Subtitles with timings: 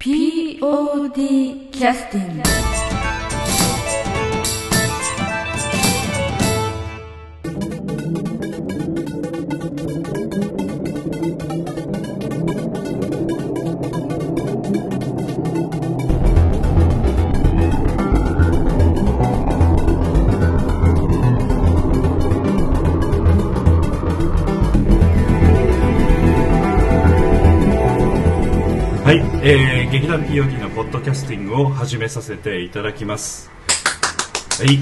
[0.00, 2.50] POD キャスティング
[29.10, 33.50] はい、えー、劇団 POD のポッドキャスティングを始めさせていただきます。
[34.60, 34.78] はい。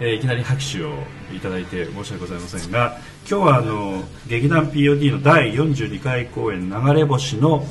[0.00, 0.92] えーいきなり拍手を
[1.32, 2.98] いただいて申し訳ございませんが、
[3.30, 7.64] 今日はあの、劇団 POD の第42回公演流れ星の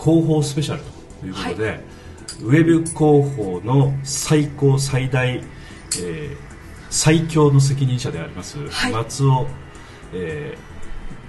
[0.00, 0.82] 広報スペシャル
[1.20, 1.80] ということで、
[2.42, 6.36] ウェブ広報の最高最大、えー
[6.90, 9.46] 最強の責任者であります、はい松尾、
[10.14, 10.56] え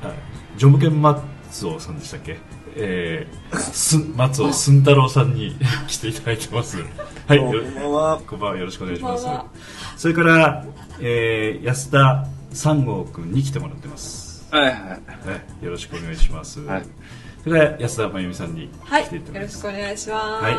[0.03, 0.14] ーあ
[0.58, 1.22] ジョムケン松
[1.66, 2.38] 尾さんでしたっけ、
[2.76, 5.55] えー、す松尾寸太郎さんに
[5.88, 6.78] 来ていただいてます。
[7.28, 8.22] はい、よこんばんは。
[8.28, 9.52] こんばんはよろしくお願いしますこんばんは。
[9.98, 10.66] それから、
[11.00, 14.47] えー、安田三郷君に来てもらってます。
[14.52, 14.73] はいはい。
[14.73, 14.97] は
[15.62, 16.62] い、よろしくお願いします。
[16.62, 16.84] はい
[17.44, 19.62] それから安田真由美さんにはい、来ていただよろし。
[19.62, 20.44] くお願いします。
[20.44, 20.56] はい。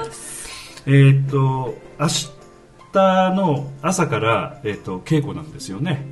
[0.87, 2.09] えーっと明
[2.93, 6.05] 日の朝からえーっと稽古なんですよね。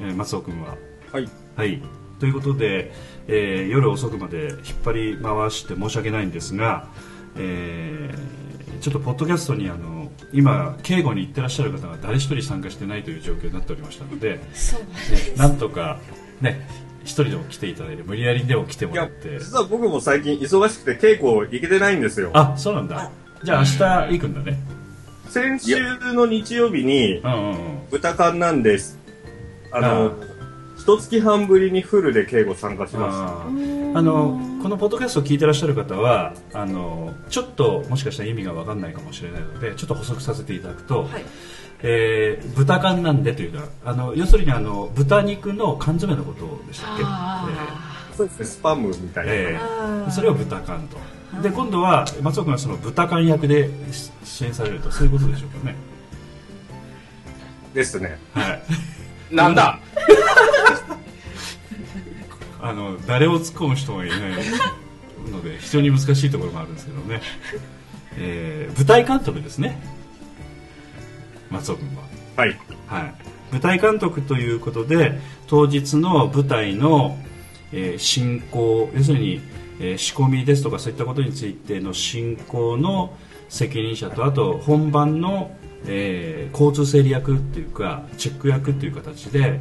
[0.00, 0.76] えー松尾君は。
[1.12, 1.28] はい。
[1.56, 1.80] はい。
[2.18, 2.92] ということで、
[3.28, 6.88] えー夜遅くまで引っ張り回して申し訳ないんですが、
[7.36, 8.44] えー
[8.80, 14.86] ちょっとポッドキャストにあの今警護に行ってらっしゃる方が誰一人参加してないという状況になっておりましたので、そうね
[15.36, 16.00] なんとか
[16.42, 16.68] ね
[17.02, 22.30] 一人でも来ていただいて無理やりでも来てもらって、実は僕も最近忙しくて稽古行けてないんですよ。
[22.34, 23.10] あそうなんだ。
[23.42, 24.58] じゃあ明日行くんだね。
[25.28, 25.76] 先週
[26.12, 27.56] の日曜日にうんうんうん。
[27.90, 28.98] 豚缶なんです。
[29.72, 30.12] ああの、
[30.84, 33.96] 一月半ぶりにフルで稽古参加しましあー。
[33.96, 41.24] あのこのポッドキャストを聞いてらっしゃる方はあのちょっともしかしたら意味が分かんないかもしれないのでちょっと補足させていただくと、はい。
[41.82, 47.48] えー豚缶なんでというのはあの要するにあの豚肉の缶詰のことでしたっけ、あ
[48.10, 48.16] た。
[48.16, 49.32] そうですね、スパムみたいな。
[49.32, 50.10] えー。
[50.10, 50.98] それを豚缶と。
[51.42, 53.70] で今度は松尾君はその豚缶役で
[54.22, 55.76] 出演されるとそういうことでしょうかね。
[57.72, 58.18] ですね。
[58.34, 58.62] はい。
[59.34, 59.78] なんだ？
[62.66, 64.20] あの誰を突っ込む人がいない
[65.30, 67.20] ので非常に難しいところもあるんですけどね、
[68.16, 69.78] えー舞台監督ですね。
[71.50, 72.02] 松尾君は。
[72.36, 72.58] はい。
[72.86, 73.14] はい、
[73.52, 77.18] 舞台監督ということで当日の舞台の、
[77.70, 79.42] えー進行要するに、
[79.78, 83.12] えー仕込みですとかそういったことについての進行の
[83.50, 85.50] 責任者とあと本番の、
[85.86, 89.60] えー交通整理役っていうかチェック役っていう形で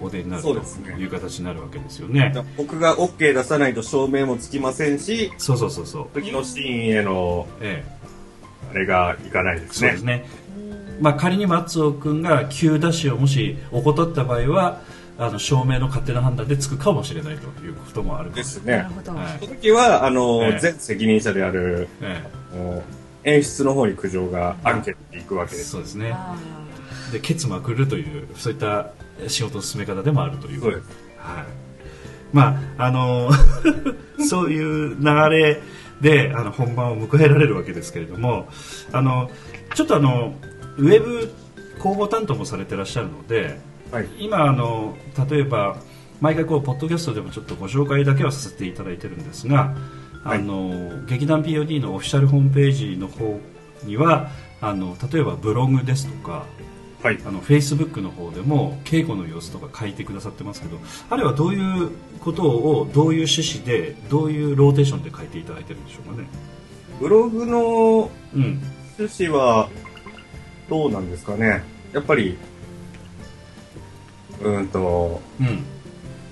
[0.00, 2.32] お出になるという形になるわけですよね。
[2.56, 7.84] 僕が OK 出さないと照明もつきませんし、そうそうそうそう、次のシーンへの、え
[8.70, 10.02] あれがいかないでえすねそうです。
[10.02, 10.24] ね、
[11.00, 14.80] まあ、仮に松尾君が急ダッシュをもし怠った場合は
[15.18, 18.90] あの照明の勝手な判断でつくかもしれないということもあるですねなる。
[18.90, 19.14] ほど。
[19.14, 22.22] はいその時は、あの、ええ全責任者である、え
[22.54, 22.82] もう
[23.24, 25.70] 演出の方に苦情がアンケートに行くわけえです。
[25.70, 26.36] そうですねあ
[27.12, 28.90] でケツまくるというそういった
[29.26, 30.64] 仕事の進め方でもあるという。
[30.64, 30.82] はい、
[32.32, 33.30] まああの
[34.28, 35.60] そういう流れ
[36.00, 38.48] であの本番を迎えられるわけですけれども
[38.92, 39.30] あの
[39.74, 40.34] ちょっとあの
[40.76, 41.30] ウェブ
[41.78, 44.08] 広報担当もされてらっしゃるのではい。
[44.18, 44.96] 今あの
[45.28, 45.76] 例えば
[46.20, 53.40] 毎回こうポッドキャストでもちょっとご紹介だけはさせていただいてるんですが、はいあの劇団 POD のオフィシャルホームページの方
[53.84, 54.30] には
[54.60, 56.44] あの例えばブログですとか
[57.02, 57.18] はい。
[57.24, 60.78] あのフェイスブックの方でも稽古の様子とか書いてくださってますけど
[61.10, 66.28] あれはどういうことをどういう趣旨でどういうローテーションで書いていただいてるんでしょうかね。
[67.00, 68.60] ブログのうん、
[68.98, 69.70] 趣旨は、
[70.68, 71.62] どうなんですかね。
[71.92, 72.36] やっぱり、
[74.40, 75.60] うーんと、うん、い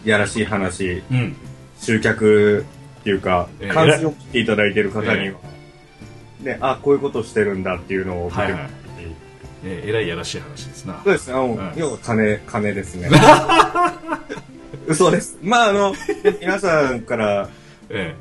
[0.05, 1.37] やらしい話、うん、
[1.81, 2.66] 集客
[3.00, 5.38] っていうかええ、関心を切っていただいている方にえは、
[6.41, 8.86] ね、あ、こういうことしてるんだっていうのを見てはいはい
[9.69, 11.01] えーえらいやらしい話ですな。
[11.03, 11.35] そうですね。
[11.39, 13.09] うん要は金、金ですね。
[14.87, 15.37] 嘘です。
[15.43, 15.95] まあ、あの、
[16.41, 17.49] 皆さんから
[17.91, 18.15] え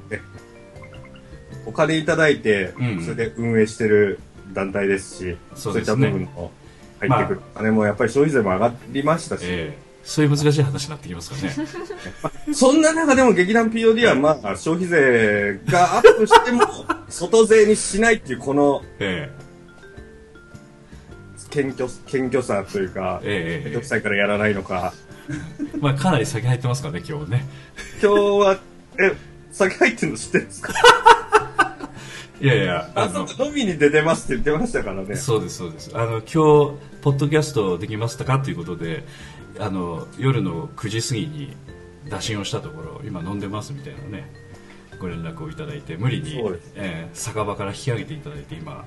[1.66, 4.20] お金いただいて、うんそれで運営してる
[4.54, 6.52] 団体ですし、そういった部分の
[7.00, 12.54] 入ってくる金もやっぱり消費税も上がりましたし、えええそういう難しい話になってきますかね。
[12.54, 16.62] そんな中でも劇団 POD はまあ消費税がアップしても
[17.10, 19.32] 外税にしないっていうこのえ
[21.56, 24.94] 謙虚、謙虚さというか、ええええめんどくさいからやらないのか。
[25.30, 27.46] えまあかなり先入ってますからね今日ね。
[28.02, 28.60] 今日は、
[29.00, 29.14] え、
[29.52, 30.74] 酒入ってるの知ってるんですか？
[32.42, 35.16] いやいや、あ、そうか、飲みに出てますって言ってましたからね。
[35.16, 36.32] そうですそうですあの今日
[37.02, 39.04] ポッドキャストできましたかということで
[39.60, 41.56] あの夜の9時過ぎに
[42.10, 44.30] 打診をしたところ今飲んでますみたいなね
[45.00, 46.42] ご連絡をいただいて無理に
[46.76, 48.86] えー酒場から引き上げていただいて今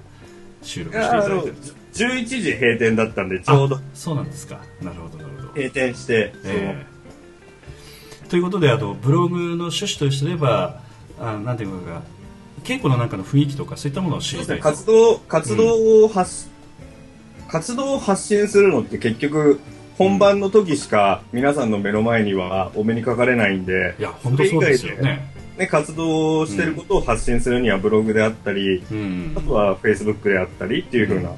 [0.62, 1.54] 収録していただいてる
[1.94, 3.76] 11時閉店だったんで、ちょうど。
[3.76, 4.60] あそうなんですか。
[4.80, 6.98] なるほどなるほど、閉店して、えー
[8.28, 10.82] ということであのブログの趣旨とすれば
[11.18, 12.02] あなんていうか
[12.62, 16.48] 稽古の中の雰囲気とかそういったものを知りたい活動、活動を発、
[17.48, 19.60] 活動を発信するのって結局、
[19.96, 29.34] 本番の時しか皆さんの目の前にはお目にかかれないんで、いや本当そうですよねね、活動してることを発信するにはブログであったり、うん。
[29.36, 31.30] あとはフェイスブックであったりっていう風な、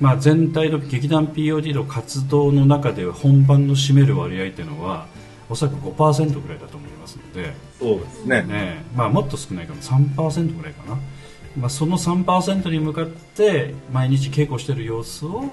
[0.00, 5.06] まあ、全体の劇団 POD の活動の中で本番の占める割合っていうのは
[5.50, 8.42] おそらく5%ぐらいだと思いますので、そうですね。
[8.42, 8.84] ね。
[8.94, 9.80] まあ、もっと少ないかも。
[9.80, 10.98] 3%ぐらいかな、
[11.58, 15.44] まあ、その3%に向かって毎日稽古している様子を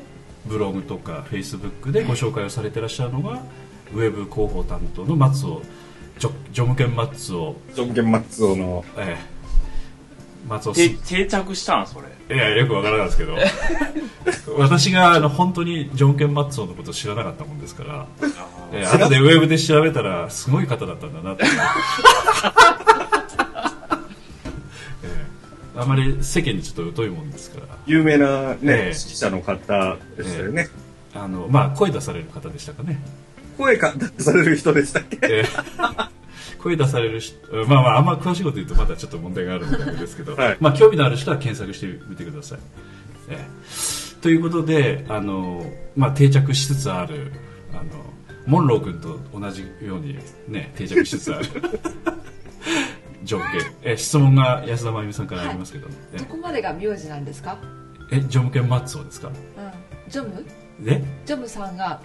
[0.46, 3.42] ブログとかフェイスブックでご紹介をされてらっしゃるのが
[3.94, 5.62] ウェブ広報担当の松尾
[6.20, 9.36] ジョジョムケン松尾、ジョンケンマッツオの、ええ。
[10.48, 10.80] 松尾す。
[10.80, 12.36] で定着したんそれ。
[12.36, 13.36] いや、よくわからないですけど、
[14.58, 18.08] 私があの本当にジョン・ケン・マッツォンのことを知らなかったもんですから、
[18.72, 18.96] えー。
[18.96, 21.44] 後でウェブで調べたら、すごい方だったんだなって。
[25.04, 25.26] えー
[25.78, 28.76] あまり世間にちょっと疎いもんですから、有名なね、ええ。
[28.78, 30.70] 指揮者の方でしたよね。
[31.14, 33.00] あの、まあ、声出される方でしたかね。
[33.58, 35.18] 声か出される人でしたっけ？
[35.22, 36.10] えー
[36.62, 37.36] 声出される人、
[37.68, 40.58] まあまあ、あんま詳しいこと言うとまだちょっと問題があるみたいですけど、はい。
[40.60, 42.60] まあ、興味のある人は検索してみてください。
[43.30, 45.64] えーということで、あの、
[45.96, 47.32] まあ、定着しつつある、
[47.74, 47.84] あの、
[48.48, 50.18] モンロー君と同じように
[50.48, 51.46] ね、定着しつつある。
[53.24, 53.46] 上下。
[53.84, 57.60] え、質問が安田真由美さんからありますけど、えどこまでが名字なんですか？
[58.12, 59.28] え、ジョムケンマッツォですか？
[59.28, 59.34] うん。
[60.10, 60.44] ジョム？
[60.80, 62.02] で、ジョムさんが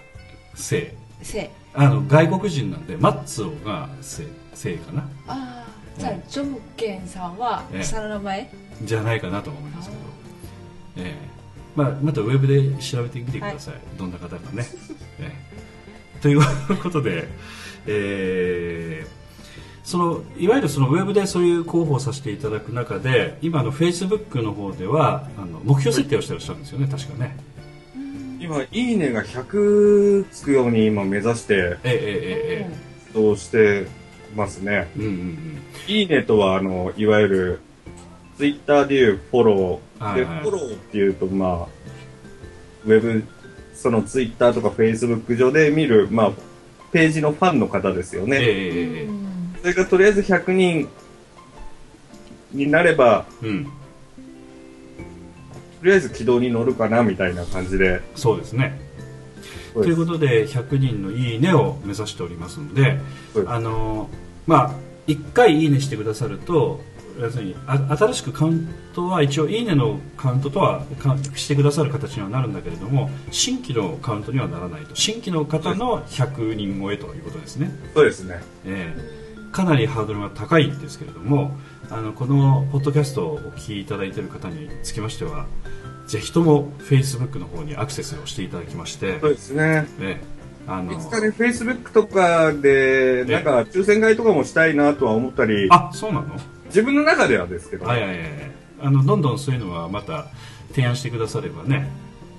[0.55, 0.93] 姓。
[1.23, 1.51] 姓。
[1.75, 5.03] あの、外国人なんで、マッツォが姓、姓かな？
[5.27, 5.67] ああ
[5.99, 7.83] じゃあ、うんジョムケンさんはええ。
[7.85, 8.53] 下の名前、
[8.83, 10.03] じゃないかなと思いますけど、
[11.09, 11.15] ええ。
[11.77, 14.67] まあ、またウェブで調べてみてください、どんな方かね。
[15.19, 15.33] え
[16.19, 16.21] え。
[16.21, 16.41] という
[16.83, 17.29] ことで、
[17.87, 19.21] えー
[19.83, 27.37] そのいわゆるそのウェブでそういう広報させていただく中で今のフェイスブックの方ではあの目標設定をしてらっしゃるんですよね確かね
[28.41, 33.87] 今、いいねが100つくように今目指してえええええ活動して
[34.35, 34.89] ますね。
[34.97, 37.61] えうんうんうんいいねとは、あの、いわゆる、
[38.37, 40.15] ツイッターでいうフォロー。
[40.15, 41.69] で、はいはいフォローっていうと、まあ、
[42.87, 43.25] ウェブ、
[43.75, 46.33] そのツイッターとかフェイスブック上で見る、まあ、
[46.93, 48.39] ページのファンの方ですよね。
[48.41, 49.09] ええ
[49.61, 50.89] それがとりあえず100人
[52.53, 53.73] になれば、えうん
[55.81, 58.01] とりあえず軌道に乗るかな、みたいな感じで。
[58.15, 58.79] そうですね。
[59.75, 62.99] ということで100人のいいねを目指しておりますので
[63.47, 64.09] あの
[64.47, 64.75] まあ
[65.07, 66.81] 1回いいねしてくださると
[67.19, 74.95] 要するにあ新しくカウントは一応いいねのカウントとはかしてくださる形にはなるんだけれども新規のカウントにはならないと。
[74.95, 78.41] 新規の方の100人超えということですね、そうですね。
[78.65, 79.21] ええ。
[79.53, 81.57] かなりハードルが高いんですけれども
[81.91, 85.47] あのこのポッドキャストをお聞きいただいている方につきましては
[86.07, 89.87] ぜひとも Facebook の方にアクセスをしていただきまして、そうですね。
[90.01, 96.37] ええあのいつかね、Facebook とかで、なんか、抽選会とかもしたいなとは思ったり、あそうなの？
[96.67, 98.31] 自分の中ではですけど、はいはいはいはい。
[98.83, 100.27] あのどんどんそういうのはまた
[100.73, 101.91] 提案してくださればね、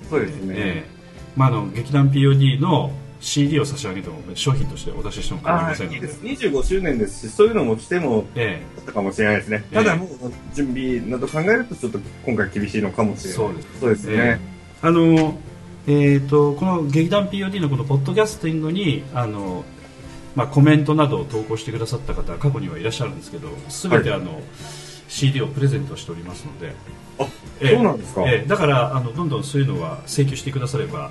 [0.08, 0.54] そうですね。
[0.56, 0.90] ええ。
[1.36, 6.46] まあ、あの劇団 POD の CD を差し上げても商品としてお出ししても構いあませんのであいいです。
[6.48, 9.64] 25周年ですし、そういうのもしてもえだったかもしれないですね。
[9.70, 10.08] ええただもう、
[10.52, 13.36] 準備など考えると、ちょっと今回厳しいのかもしれない。
[13.38, 14.40] そうですそうですえね。
[14.82, 15.38] あの
[15.86, 19.64] えー、とこの劇団 POD のこのポッドキャスティングにあの、
[20.36, 24.40] まあ、コメントなどを投稿してくださった方過去にはいらっしゃるんですけど全てあの、
[25.08, 26.74] CD をプレゼントしておりますので
[27.18, 27.26] あ、
[27.60, 28.22] ええそうなんですか。
[28.30, 31.10] ええだからあのどんどんそういうのは請求してくだされば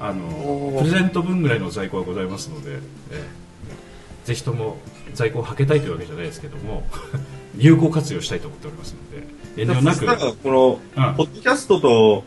[0.00, 2.80] あのプレゼント分ぐらいの在庫はございますので、え
[3.12, 4.26] え。
[4.26, 4.76] ぜひとも
[5.14, 6.86] 在庫をはけたいというわけじゃないですけども
[7.56, 9.20] 有効活用したいと思っておりますの
[9.56, 11.14] で遠慮なく、この、うん。
[11.16, 12.24] ポッドキャストと、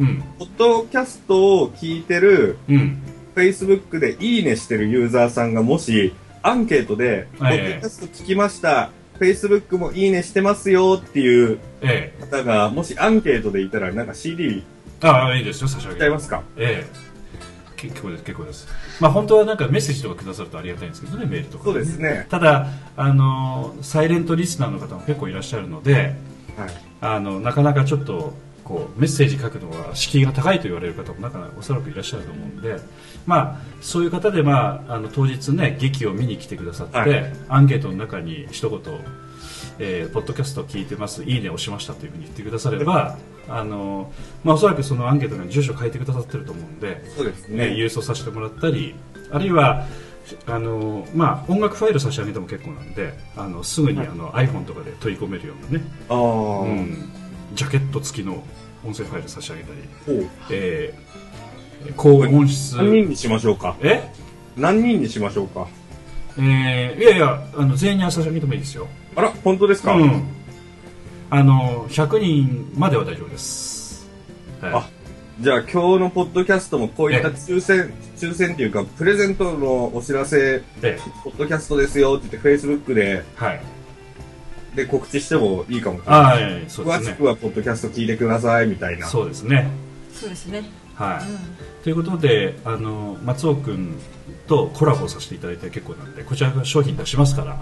[0.00, 0.22] うん。
[0.38, 3.02] ポッドキャストを聞いてる、うん、
[3.36, 6.12] Facebook でいいねしてるユーザーさんがもし、
[6.42, 8.90] アンケートで、ポはいッドキャスト聞きました、
[9.20, 12.24] Facebook もいいねしてますよっていうええ。
[12.24, 14.64] 方が、もしアンケートでいたら、なんか CD
[15.02, 16.08] ああいいですよ差し上げ。
[16.08, 16.42] ますか？
[16.56, 17.04] ええ。
[17.76, 18.66] 結構です結構です。
[19.00, 22.26] まあ本当はなんかメッセージとかくださるとありがたいんですけどねメールとか、そうですね。
[22.30, 26.14] ただあのサイレントリスナーの方も結構いらっしゃるので
[26.56, 26.70] はい。
[27.02, 28.32] あのなかなかちょっと
[28.64, 32.76] こうメッセージ書くのは敷居が高いと言われる方もなんかおそらくいらっしゃると思うんで、
[33.26, 37.32] まあ、そういう方で、まあ、あの当日ね劇を見に来てくださって、はい。
[37.50, 38.80] アンケートの中に一言
[39.78, 47.74] えーポッドキャストを聞いてます、いいねを押しましたというふうに言ってくだされば、あのまあ、おそらくそのアンケートに住所書いてくださってると思うんで、そうですね、ね。
[47.74, 48.94] 郵送させてもらったり
[49.30, 49.84] あるいは
[50.46, 57.10] あの、まあ、音楽ファイル差し上げても結構なんであのすぐにあの iPhone とかで取り込めるようなね、ああ、うん、
[57.54, 58.42] ジャケット付きの
[58.84, 60.28] 音声ファイル差し上げたり。
[60.50, 61.04] えー
[61.98, 63.76] 高音質何人にしましょうか？
[63.82, 64.10] え？
[64.56, 65.68] 何人にしましょうか？
[66.38, 68.88] えーいやいやあの全員には差し上げてもいいですよ。
[69.14, 70.22] あら、本当ですか、うん
[71.34, 74.08] あの100人までは大丈夫です、
[74.60, 74.72] はい。
[74.72, 74.88] あ
[75.40, 83.60] じゃあ今日のポッドキャストもこういったえ抽選、抽選っていうか、プレゼントのお知らせ、えポッドキャストですよって言って、Facebook で、はい。
[84.76, 86.18] で告知してもいいかもしれな。
[86.18, 86.20] い。
[86.20, 87.06] ああ、ええそうですね。
[87.08, 89.08] 詳しくはポッドキャスト聞いてくださいみたいな。
[89.08, 89.68] そうですね。
[90.12, 90.70] そうですね。
[90.94, 91.38] はい、うん。
[91.82, 93.96] ということであの松尾君
[94.46, 97.60] とコラボさせていただいて結構なんでこちらが商品出しますから、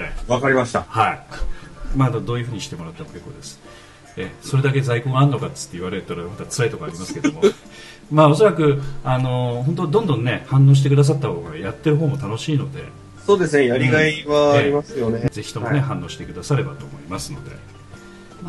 [0.00, 0.32] ええ。
[0.32, 0.82] わかりました。
[0.88, 1.61] はい
[1.96, 3.60] まあどういうふうにしてもらっても結構です。
[4.16, 7.42] えそれだけ在庫があるのかっつって言われたらまた辛いところありますけども。
[8.10, 12.84] まあおそらくあの本当どんどんね反応してくださった方がやってる方も楽しいので。
[13.24, 15.28] そうですね、やりがいはありますよね。
[15.30, 15.80] ぜひともね、はい。
[15.82, 17.52] 反応してくださればと思いますので。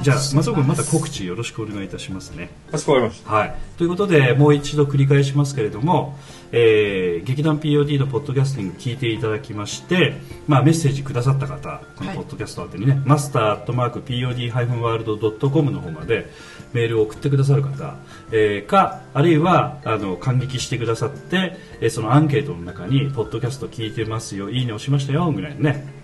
[0.01, 2.49] じゃあ松尾君また告知よろしくお願いいたしますね。
[2.71, 3.31] かしこまりました。
[3.31, 6.17] はい、ということでもう一度繰り返しますけれども、
[6.53, 10.13] えー劇団 POD のポッドキャスティング聞いていただきまして、
[10.47, 12.17] まあ、メッセージくださった方このはい。
[12.17, 16.29] ポッドキャスト宛てにね、マスターアットマーク POD-world.com の方まで
[16.73, 17.95] メールを送ってくださる方、
[18.31, 26.03] えーかあるいはあの感激してくださって、えーそのアンケートの中に「ポッドキャスト聞いてますよいいね押しましたよ」ぐらいのね。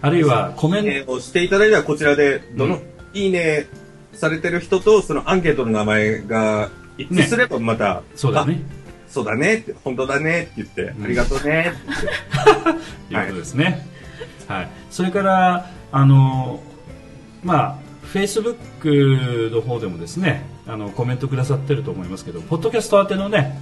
[0.00, 0.88] あるいはコメント。
[0.88, 2.82] いいねをしていただいたらこちらで、どの、うん。
[3.14, 3.66] いいね
[4.12, 8.60] されてる人と、そのアンケートの名前が一致すればまた、そうだね。
[8.76, 8.77] あ
[9.08, 12.06] そうだねって、本当だねって言って、うんありがとうねって言って。
[13.08, 13.86] と いうことですね。
[14.46, 14.68] はい。
[14.90, 16.62] それからあの
[17.42, 23.58] まあ Facebook の方でもですね、あのコメントくださってると思いますけど、ポッドキャスト宛てのね、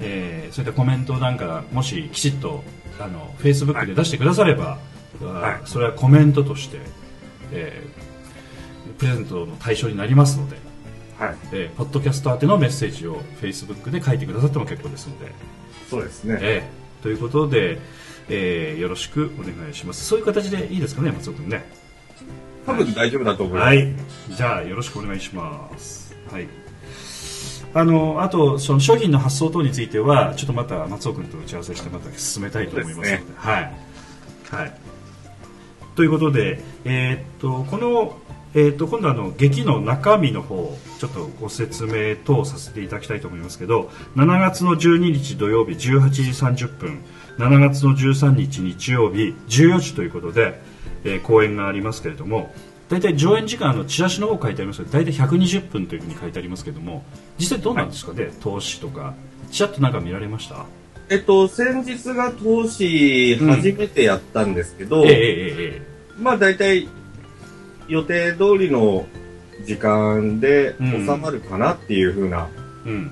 [0.00, 2.62] えーそういったコメントなんかもしきちっと
[3.00, 4.78] あの Facebook で出してくだされば、
[5.20, 6.78] はいそれはコメントとして、
[7.52, 8.06] えー
[8.98, 10.56] プレゼントの対象になりますので、
[11.18, 11.36] はい。
[11.52, 15.32] えーポッドキャスト宛てのメッセージを Facebook で書いてくださっても結構ですので。
[15.88, 16.38] そうですね。
[16.40, 17.78] ええということで、
[18.28, 20.04] えーよろしくお願いします。
[20.04, 21.64] そういう形でいいですかね松尾君ね。
[22.66, 23.66] 多分大丈夫だと思います。
[23.66, 23.94] はい。
[24.30, 26.16] じゃあよろしくお願いします。
[26.30, 26.48] はい。
[27.74, 33.08] あのあとその商品の発送等についてはちょっとまた松尾君と打ち合わせしてまた進めたいと思いますので。
[33.18, 33.72] そうですはい、
[34.50, 34.74] はい、
[35.94, 38.16] ということで、えーっとこの、
[38.54, 46.22] えーっと今度あの劇の中身の方ちょっとご説明等させていただきたいと思いますけど7月の12日土曜日18時
[46.66, 47.02] 30分
[47.38, 50.60] 7月の13日日曜日14時ということで、
[51.04, 52.54] えー公演がありますけれども
[52.88, 57.04] 大体上演時間のチラシの方書いてありますけど大体120分というふうに書いてありますけども
[57.38, 59.14] 実際どうなんですかね、投資とか。
[59.50, 60.66] ちらっとなんか見られました？
[61.08, 65.82] えっと、先日が投資初めてやったんですけど、えええええ。
[66.20, 66.88] まあ大体
[67.88, 69.06] 予定通りの
[69.64, 72.48] 時間でうん収まるかなっていう風な
[72.86, 73.10] えうん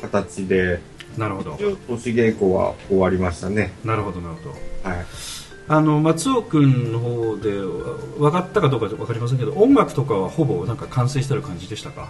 [0.00, 0.80] 形で、
[1.16, 3.72] なるほど一応投資稽古は終わりましたね。
[3.84, 4.50] なるほどなるほど
[4.90, 5.06] はい。
[5.68, 12.08] あの松尾君の方でわ分かったかどうか分かりませんけど音楽とかはほぼなんか完成してる感じでしたか？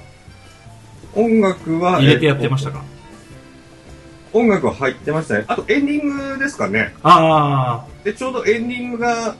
[1.14, 2.80] 音楽は、入れてやってましたか？
[2.80, 2.84] か、
[4.34, 5.44] 音楽は入ってましたね。
[5.48, 6.94] あとエンディングですかね。
[7.02, 9.36] あで、ちょうどエンディングが、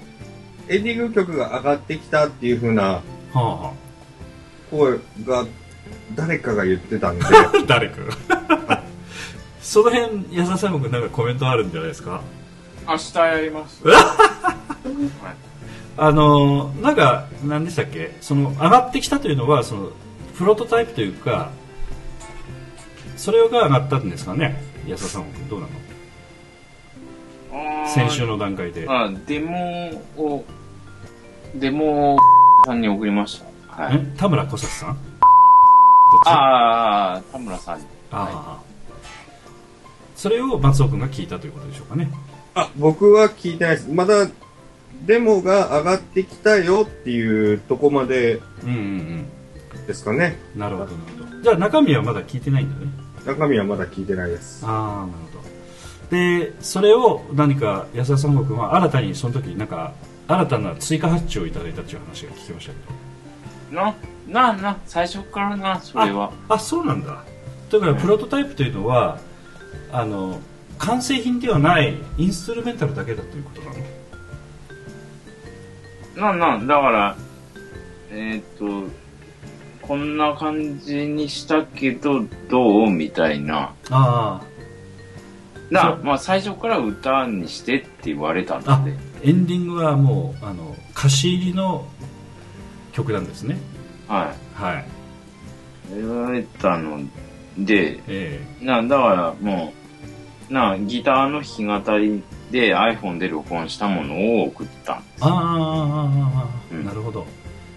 [0.68, 3.00] エンディング曲が上がってきたっていう風な
[3.34, 3.56] あはあ。
[3.68, 3.72] は
[4.70, 5.46] 声が
[6.14, 7.96] 誰かが言ってたんで、あ 誰か
[9.62, 12.20] その辺安田さん君なんかコメントあるんじゃないですか？
[12.88, 13.82] 明日やります。
[15.98, 18.16] あのなんか何でしたっけ？
[18.20, 19.90] その上がってきたというのはその
[20.36, 21.50] プロトタイプというか
[23.16, 24.62] それが上がったんですかね？
[24.86, 25.72] 安田さん君どうなの？
[27.88, 28.84] 先週の段階で。
[28.88, 30.44] あデモを、
[31.54, 32.18] デモを
[32.66, 33.82] さんに送りました。
[33.84, 33.96] はい。
[33.96, 34.16] ん？
[34.16, 34.98] 田村小崎さん？
[36.26, 37.84] ああ、田村さんに。
[38.10, 38.62] ああ
[40.14, 42.10] それを松尾君が聞いたということでしょうかね
[42.54, 43.90] あ、僕は聞いてないです。
[43.90, 44.28] まだ、
[45.04, 49.26] デモが上がってきたよっていうとこまでうんうん
[49.86, 50.38] ですかね。
[50.54, 52.90] うんなるほどなるほどじゃあ中身はまだ聞いてないんだね
[53.26, 54.64] 中身はまだ聞いてないです。
[54.64, 55.46] ああなるほど
[56.16, 59.92] でそれを何か安田三国君は新たにその時なんか
[60.28, 62.78] 新たな追加発注をいただいたっていう話が聞きましたけ
[63.74, 63.94] どな、
[64.28, 66.32] なあな、最初からな、それは。
[66.48, 67.24] あそうなんだ
[67.70, 69.18] だからプロトタイプというのは
[69.92, 70.40] あの
[70.78, 73.70] 完成品ではないインストゥルメンタルだけだということな
[76.26, 76.36] の？
[76.38, 77.16] なんなん、だから、
[78.10, 78.90] えーっと、
[79.82, 83.74] こんな感じにしたけど、どうみたいな。
[83.90, 84.40] あ
[85.70, 88.96] なそ、うまあ最初から歌にしてって言われたあので。
[89.22, 91.86] エンディングはもうあの歌詞入りの
[92.92, 93.58] 曲なんですね。
[94.08, 94.62] はい。
[94.62, 94.84] はい。
[95.94, 97.00] 言われたの
[97.58, 99.72] で、えな、だからも
[100.50, 104.94] う、な、ギターの弾き語りで iPhone で録音したものを送った。
[104.94, 106.84] ああうん。
[106.84, 107.26] なるほど。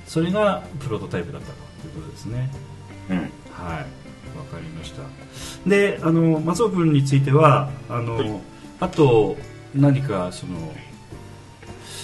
[0.05, 2.49] それがプロトタイプだったということですね。
[3.09, 3.17] うん。
[3.17, 3.27] はい。
[4.37, 5.01] わかりました。
[5.67, 8.41] であの松尾君についてはあの
[8.79, 9.35] あと
[9.75, 10.73] 何かその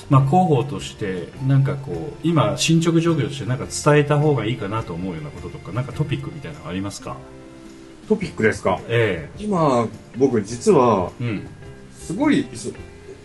[0.09, 7.15] まあ広報としてなんかこう今進捗状況としてなんか伝えた方がいいかなと思うようなこととかなんかトピックみたいなのありますか？
[8.07, 8.79] トピックですか？
[8.87, 11.47] え今、僕実は、えうん。
[11.99, 12.45] すごい、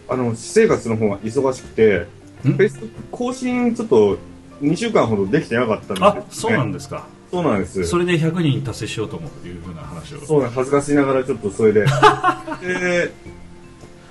[0.08, 2.06] あの、私生活の方が忙しくて、
[2.44, 2.52] ん。
[2.52, 4.16] Facebook 更新ちょっと
[4.62, 7.06] 2週間ほどできてなかったんですよ、あそうなんですか。
[7.30, 7.84] そうなんです。
[7.84, 10.20] それで100人達成しようと思うというふうな話を。
[10.24, 11.84] そうなん恥ずかしながらちょっとそれで。
[12.64, 13.12] で、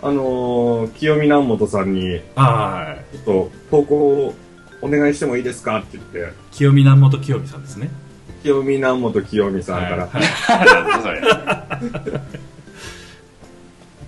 [0.02, 4.34] あのー清見南本さんに、はいちょっと投稿を
[4.82, 7.90] お願いしてもいいですかって言って、清見南本清美さんですね。
[8.44, 10.22] 清見南本清美さんから、はい。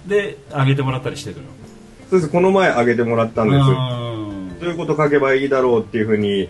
[0.07, 1.43] で上げてもらったりしてるの？
[2.09, 3.59] そうです、この前あげてもらったんです。
[3.59, 4.59] うん。
[4.59, 6.49] どういうこと書けばいいだろうっていうふうに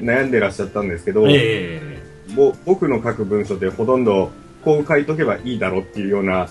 [0.00, 2.02] 悩んでらっしゃったんですけど、え
[2.34, 4.30] ぼ僕の書く文章ってほとんど
[4.64, 6.48] こう書いとけばいいだろうっていうような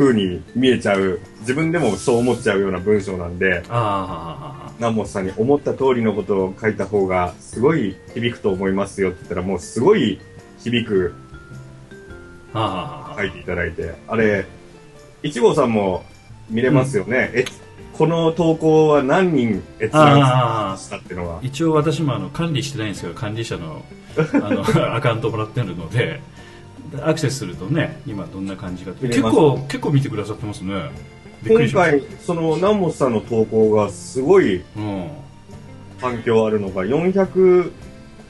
[0.00, 3.62] 風に見えちゃう、自分でもそう思っちゃうような文章なんで、
[4.78, 10.18] 南本さんに思った通りのことを書いた方がすごい響くと思いますよって言ったらもうすごい
[10.58, 11.14] 響く。
[12.54, 14.46] ああ書いていただいて、あれ、
[15.22, 16.02] 一号さんも
[16.48, 17.30] 見れますよね。
[17.34, 17.44] え
[17.92, 21.40] この投稿は何人閲覧したっていうのは？
[21.42, 23.84] 一応私もあの管理してないんですけど管理者の
[24.16, 24.64] あの
[24.96, 26.20] アカウントもらってるので
[27.02, 30.90] アクセスするとね今どんな感じか結構結構見てくださってますね。
[31.46, 34.62] 今回、その南本さんの投稿がすごい
[35.98, 37.72] 反響あるのが400、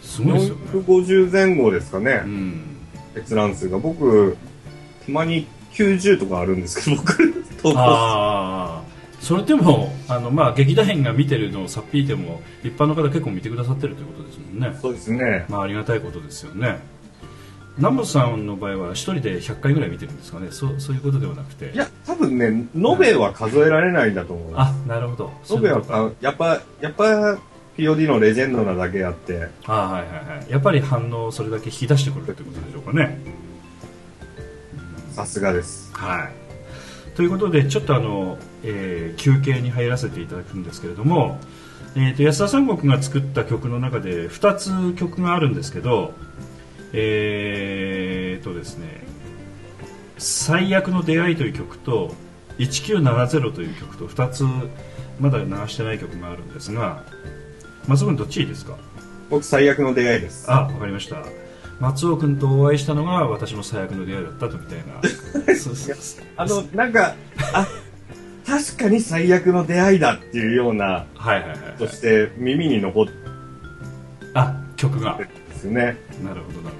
[0.00, 0.60] すごいですよね。
[0.72, 2.62] 450前後ですかうね、ん。
[3.16, 3.78] 閲覧数が。
[3.78, 4.36] 僕、
[5.06, 8.82] たまに90とかあるんですけど、僕、投稿ああ
[9.20, 14.78] それでもあの、まあ、劇団員が見てるのをさっぴいても一般の方結構見てくださってるということですもんね。
[14.80, 15.44] そうですね。
[15.48, 16.78] まあ、ありがたいことですよね
[17.80, 20.48] 南本さんの場合は一人で100回ぐらい見てるんですかね？
[20.50, 21.72] そうそういうことではなくて。
[21.72, 24.52] いや、多分ね、延べは数えられないんだと思う。
[24.54, 25.32] あなるほど。
[25.50, 27.38] 延べはあ、やっぱ、やっぱ、
[27.78, 30.50] POD のレジェンドなだけあって、あはいはいはい。
[30.50, 33.18] やっぱり反応をそれだけ引き出してくるってことでしょうかね。
[35.12, 35.90] さすがです。
[35.94, 37.16] はい。
[37.16, 41.38] ということでちょっとあの、えー休憩に入らせていただくんですけれども、
[41.96, 46.12] えー、と安田三国が作った曲の中で2つ曲があるんですけど
[46.92, 49.02] えー、とですね
[50.18, 52.14] 「最悪の出会い」という曲と
[52.58, 54.44] 「1970」という曲と2つ
[55.20, 57.04] まだ流してない曲があるんですが
[57.86, 58.76] 松尾君どっちいいですか？
[59.30, 60.50] 僕、最悪の出会いです。
[60.50, 61.22] あわかりました。
[61.78, 64.78] 松尾君とお会いしたのが私の最悪の出会いだったとみたい
[65.46, 65.54] な。
[65.54, 66.24] そうそうそう。
[66.36, 67.14] あの、なんか、
[67.54, 67.66] あ、
[68.46, 73.12] 確かに最悪の出会いだっていうような、はいはいはい、そして耳に残って
[74.34, 75.16] あ曲が。
[75.18, 75.96] ですよね。
[76.24, 76.79] なるほどなるほ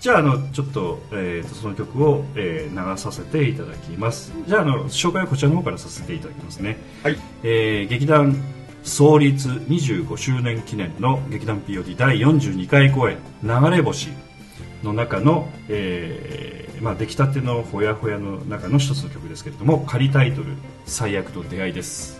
[0.00, 4.32] じゃああのちょっと,、えーとその曲を、えー流させていただきます。
[4.46, 6.78] じゃああの紹介はこちらの方からさせていただきますね。
[7.02, 7.18] はい。
[7.42, 8.34] えー劇団
[8.82, 14.08] 創立25周年記念の劇団 POD 第42回公演「流れ星」
[14.82, 20.46] の中の、えーまあ、出来たてのほやほやの中の一つの曲ですけれども仮タイトル
[20.86, 22.19] 「最悪と出会い」です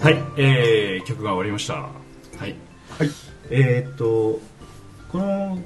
[0.00, 1.74] はい、えー、曲が終わりました。
[1.74, 1.88] は
[2.40, 2.40] い。
[2.40, 2.54] はい。
[3.50, 4.40] えーっと、
[5.10, 5.58] この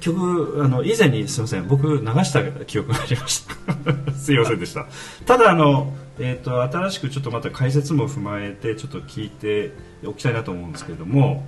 [0.00, 3.54] 曲、あの、以前にすみません、僕流した記憶がありました。
[4.12, 4.86] すいませんでした。
[5.24, 9.72] ただ、あの、えーっと、新しくちょっとまた解説も踏まえて、ちょっと聞いて
[10.04, 11.46] おきたいなと思うんですけれども、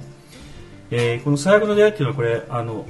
[0.91, 2.87] えーこの最悪の出会いっていうのはこれ、あの、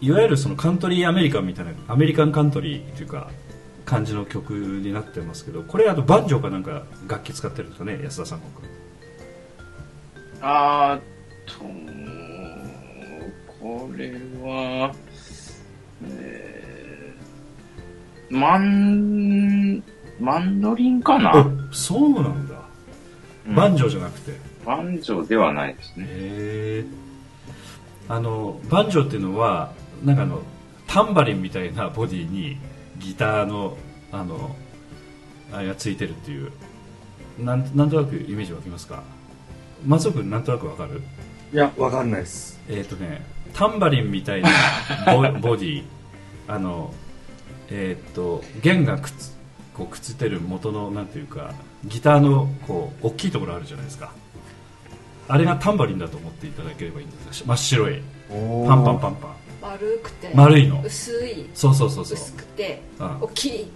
[0.00, 3.30] いわゆるそのカントリーアメリカンみたいな、アメリカンカントリーっていうか、
[3.84, 8.75] 感じの曲になってますけど、これあとバンジョーかなんか楽器使ってるんですかね、安田さん僕。
[10.40, 11.64] あーと、
[13.60, 14.92] これは、
[16.04, 19.82] えー、マン、
[20.20, 22.54] マンドリンかな、あそうなんだ。
[23.48, 24.32] うんバンジョーじゃなくて。
[24.64, 26.06] バンジョーではないですね。
[26.08, 26.84] へえ
[28.08, 29.72] あのバンジョーっていうのは
[30.04, 30.40] なんかあの
[30.88, 32.56] タンバリンみたいなボディに
[32.98, 33.76] ギターの
[34.12, 34.54] あの
[35.52, 36.50] あれがついてるっていう
[37.38, 39.02] なんなんとなくイメージ湧きますか？
[39.84, 41.02] 松尾君なんとなくわかる？
[41.52, 42.60] いや、わかんないです。
[42.68, 44.50] えっ、とねタンバリンみたいな
[45.06, 45.82] ボ ボディ。
[46.48, 46.92] あの
[47.70, 49.34] えっ、と弦がくっつ
[49.74, 51.52] こうくっついてる元のなんていうか
[51.84, 54.12] ギターのこう大きいところあるじゃないですか。
[55.28, 57.44] あれがタンバリンだと思っていただければいいんです。
[57.46, 58.00] 真っ白い。
[58.28, 58.34] パ
[58.76, 59.30] ンパンパンパン。
[59.60, 60.80] 丸くて丸いの。
[60.84, 61.48] 薄い。
[61.54, 62.16] そうそうそうそう。
[62.16, 63.06] 薄くてうん。
[63.22, 63.70] 大きい、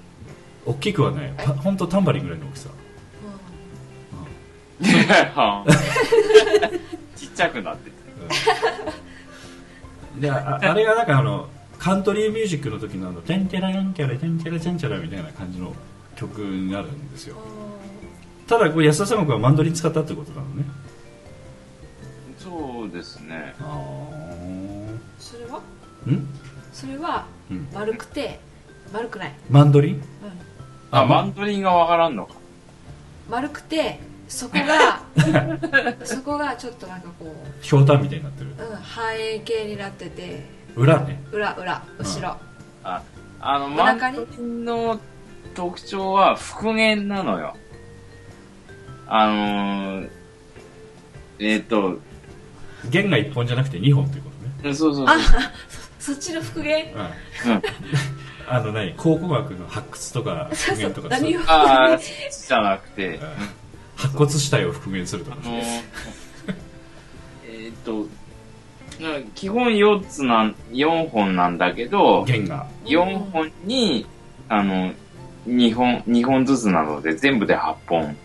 [0.66, 2.68] 大きくはねパ本当タンバリンぐらいの大きさ。
[2.68, 2.79] はあ
[7.16, 7.96] ちっちゃくなってる。
[10.20, 15.74] でああれがなんかあのカントリーミュージックの時のあの「テンテラヤンキャラテンテラチャンチャラ」みたいな感じの
[16.16, 17.36] 曲になるんですよ。
[18.46, 20.64] ただこれ安田さんはマンドリン使ったってことなのね。
[22.38, 23.54] そうですね。
[23.60, 23.78] あ
[25.18, 25.60] それは？
[26.06, 26.26] あん？
[26.72, 27.68] それはうん。
[27.72, 28.40] 丸くて
[28.92, 29.94] 丸くない、マンドリン？
[29.94, 30.02] うん、
[30.90, 32.34] あ、マンドリンがわからんのか。
[33.30, 35.02] 丸くてそこが
[36.06, 38.50] そこがちょっとなんかこう、ひょうたんみたいになってる。
[38.50, 41.20] うん、半円形になってて裏ね。
[41.32, 42.36] 裏裏後ろ、
[42.84, 43.02] あ、
[43.40, 45.00] あの、マン中の
[45.54, 47.56] 特徴は復元なのよ。
[49.08, 50.10] あのー、
[51.40, 51.98] えっ、と、
[52.88, 54.30] 弦が1本じゃなくて2本っていうこ
[54.62, 54.74] とね。
[54.74, 55.16] そうそうそう。
[55.16, 55.18] あ
[55.98, 56.94] そっちの復元？
[56.94, 57.00] うん。
[57.00, 57.62] うん。
[58.48, 58.94] あの何？
[58.94, 61.40] 考古学の発掘とか復元とかそう何を？
[61.48, 63.28] ああ、そっちじゃなくて、うん
[64.00, 65.62] 白骨死体を復元するとかあのー
[67.48, 68.06] えっと、
[69.02, 74.06] な基本4つなん、4本なんだけど、弦が4本に、
[74.48, 74.92] あの、
[75.48, 78.16] 2本、2本ずつなので全部で8本。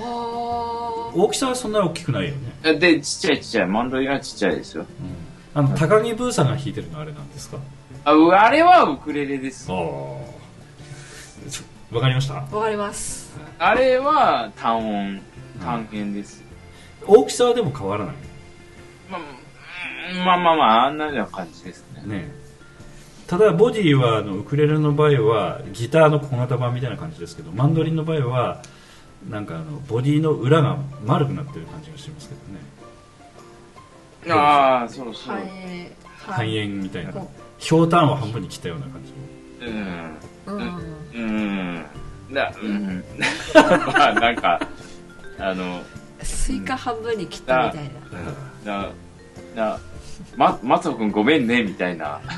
[0.00, 1.10] あ。
[1.14, 4.86] 大きさはそんなに大きくないよね、で、ちっちゃいちっちゃい、マンドリンはちっちゃいですよ。
[5.54, 7.58] あの高木ブーさんが弾いてるのはあれなんですか？
[8.04, 9.66] あ、うあれはウクレレです。
[9.72, 9.76] ああ
[11.90, 12.34] わかりました？
[12.38, 13.34] あわかります。
[13.58, 15.20] あれは単音、
[15.60, 16.44] 単弦です。
[17.06, 18.14] 大きさはでも変わらない？
[19.10, 19.22] まあ、う
[20.22, 22.02] んまあまあまあ、あんなような感じですね。
[22.04, 22.30] ね
[23.26, 28.62] ただボディはあのウクレレの場合はギターの小型版みたいな感じですけどマンドリンの場合は
[29.28, 32.40] なんかあのボディの裏が丸くなってる感じがしますけど
[34.32, 34.40] ね。
[34.40, 35.36] ああ、そうそう。
[35.36, 37.12] 半円半円みたいな。
[37.12, 39.66] こひょうたんを半分に切ったような感じ。
[39.66, 40.16] うん。
[40.46, 40.82] ううん
[41.22, 41.84] うん。
[42.32, 43.04] だ、うん。
[43.54, 44.60] まあ、なんか、
[45.38, 45.82] あの、
[46.22, 47.90] スイカ半分に切ったみたい
[48.64, 48.88] なな、
[49.70, 49.78] な、
[50.36, 52.20] ま、松尾くんごめんね、みたいな。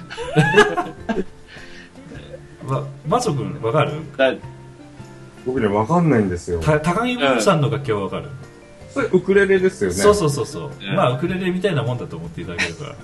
[2.66, 3.93] わ松尾君わかる？
[4.16, 4.35] だ
[5.47, 6.61] 僕ね、わかんないんですよ。
[6.61, 8.29] た高木ブーさんの楽器はわかる、
[8.93, 9.97] それウクレレですよね。
[9.97, 12.87] そうそうそうそう、うんまあウクレレみたいなもんだと思っていただければ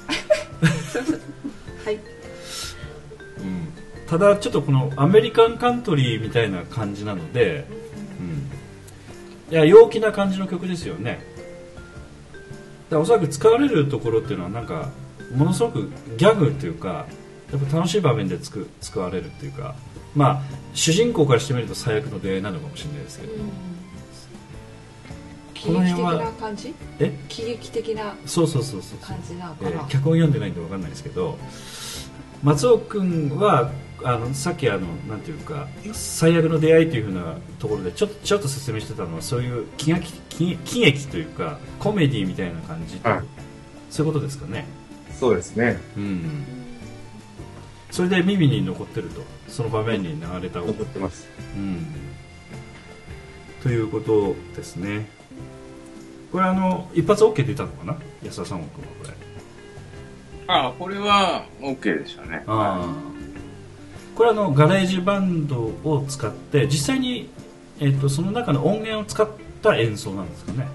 [1.85, 2.01] はいうん
[4.09, 7.67] ただちょっとこのアメリカンカントリーみたいな感じなので、
[9.49, 11.21] うん、いや陽気な感じの曲ですよね。
[12.89, 14.91] だおそらく使われるところっていうのはなんか
[15.35, 17.07] ものすごくギャグっていうか
[17.51, 19.75] やっぱ楽しい場面でつく使われるっていうか
[20.15, 20.43] まあ
[20.73, 23.33] 主人公からしてみると最悪の出会いなのかもしれないですけど、
[25.55, 26.75] 喜劇的な感じ？
[27.01, 27.19] え？
[27.29, 31.37] 喜劇的なそうそうそうそう感じなのかな、えー脚本読んでないんで分かんないですけど
[32.45, 33.73] 松尾君は
[34.05, 43.21] あのさっきあのなんていうか最悪の出会いというふうなところでちょっとちょっと説明してたのはそういう喜劇喜喜劇というかコメディみたいな感じ、はい。
[43.91, 44.67] そういうことですかね、
[45.19, 45.81] そうですね。
[45.97, 46.45] うん、
[47.91, 51.27] それで耳に残ってるとその場面に流れた音残ってます。
[51.57, 51.87] うん。
[53.63, 55.09] ということですね。
[56.31, 57.97] これあの一発 OK 出たのかな？
[58.23, 58.71] 安田さん君は
[59.03, 59.15] これ。
[60.49, 62.45] あ、これは OK でしたね。
[62.47, 63.16] ああ
[64.17, 67.29] これあのガレージバンドを使って実際に、
[67.79, 69.29] えっとその中の音源を使っ
[69.63, 70.67] た演奏なんですかね。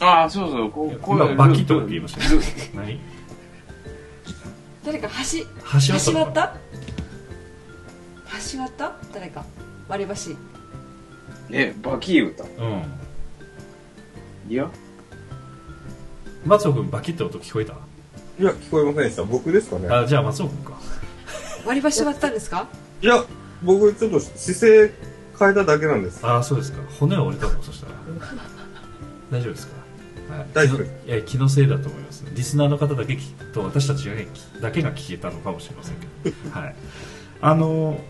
[0.00, 2.98] ああ、そうそう、こう、こう今バキッとって言いましたよル何
[4.84, 6.56] 誰か橋橋渡る橋渡
[8.52, 9.44] 橋渡誰か。
[9.88, 10.36] 割り箸。
[11.50, 12.44] え、バキ歌。
[12.44, 12.82] うん。
[14.48, 14.70] いや。
[16.46, 17.74] 松尾君バキッと音聞こえた？
[18.40, 19.24] いや、聞こえませんでした。
[19.24, 19.88] 僕ですかね。
[19.88, 20.78] あじゃあ松尾君か
[21.64, 22.68] 割り箸割ったんですか？
[23.02, 23.24] いや、
[23.62, 24.92] 僕ちょっと姿勢
[25.38, 26.24] 変えただけなんです。
[26.26, 26.78] ああそうですか。
[26.98, 27.92] 骨は折れたのそしたら。
[29.30, 29.74] 大丈夫ですか、
[30.34, 30.78] はい、大丈夫。
[30.78, 32.24] です気のいや気のせいだと思います。
[32.34, 34.08] リスナーの方だけきと私たち
[34.60, 36.58] だけが聞けたのかもしれませんけど。
[36.58, 36.74] はい。
[37.40, 38.00] あの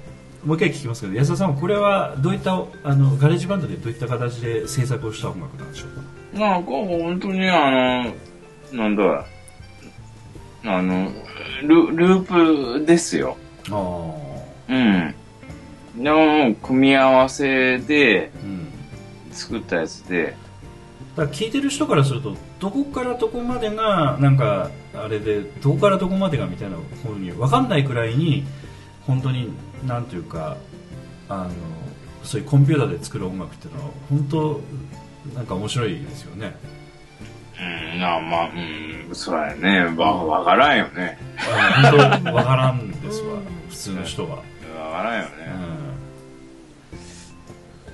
[0.44, 6.02] もう一回聞きますけど安田さんこれはどういったあのガレージバンドでどういった形で制作をした音楽なんでしょうか？
[6.32, 8.14] まあ、こう本当にあの、
[8.72, 9.26] なんだ、
[10.64, 11.10] あの、
[11.62, 13.36] ルループですよ。
[13.70, 15.14] ああうん。
[15.96, 18.68] の組み合わせでうん
[19.32, 20.34] 作ったやつで、
[21.16, 28.44] だ聞いてる人からするとどこからどこまでがなんかあれでどこからどこまでがみたいなふうに分かんないくらいに
[29.06, 29.52] 本当に
[29.86, 30.56] なんていうか
[31.28, 31.50] あの
[32.24, 34.60] そういうコンピューターで作る音楽っていうのは本当
[35.34, 36.56] なんか面白いですよね
[37.60, 38.50] うん、なまあ、
[39.08, 41.18] うん、そらやね、わ、わからんよね。
[41.82, 43.34] 本当分からんですわ。
[43.34, 43.42] うん。
[43.68, 44.42] 普通の人は、わ
[44.92, 45.28] からんよ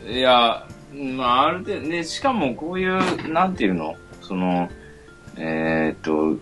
[0.04, 0.18] うね。
[0.18, 0.66] いや、
[1.16, 3.96] まあ、ある程度、ね、しかもこういう、なんていうの？
[4.20, 4.70] その、
[5.36, 6.38] えーっと、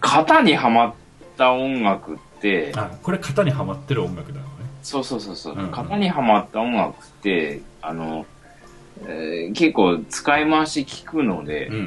[0.00, 0.94] 型にはまっ
[1.36, 4.50] た音楽ってん、あこれ型にはまってる音楽なのね。
[4.82, 5.70] そうそうそうそう、うんうん。
[5.70, 8.26] 型にはまった音楽って、あの、
[9.06, 11.82] えー結構使い回し聞くのでうん、うん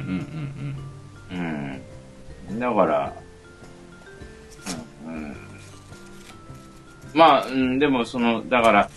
[1.32, 2.58] うんうん。
[2.58, 3.12] だから、
[5.06, 5.36] うん、うん、
[7.12, 8.90] まあ、うん、でもその、だから、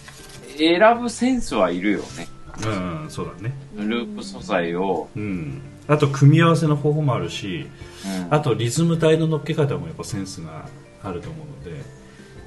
[0.58, 2.28] 選ぶセンスはいるよね。
[2.64, 5.10] うんうんそうだねループ素材を。
[5.16, 7.68] うんあと組み合わせの方法もあるし
[8.06, 10.66] うん、あとリズム体の乗っけ方もやっぱセンスが
[11.04, 11.84] あると思うので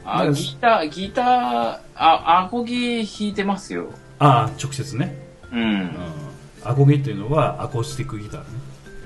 [0.05, 1.25] あギター、ギター、
[1.95, 3.91] あ、アコギ弾いてますよ。
[4.19, 5.17] ああ直接ね、
[5.55, 5.91] ううんん。、
[6.65, 8.47] アコギっていうのはアコースティックギターね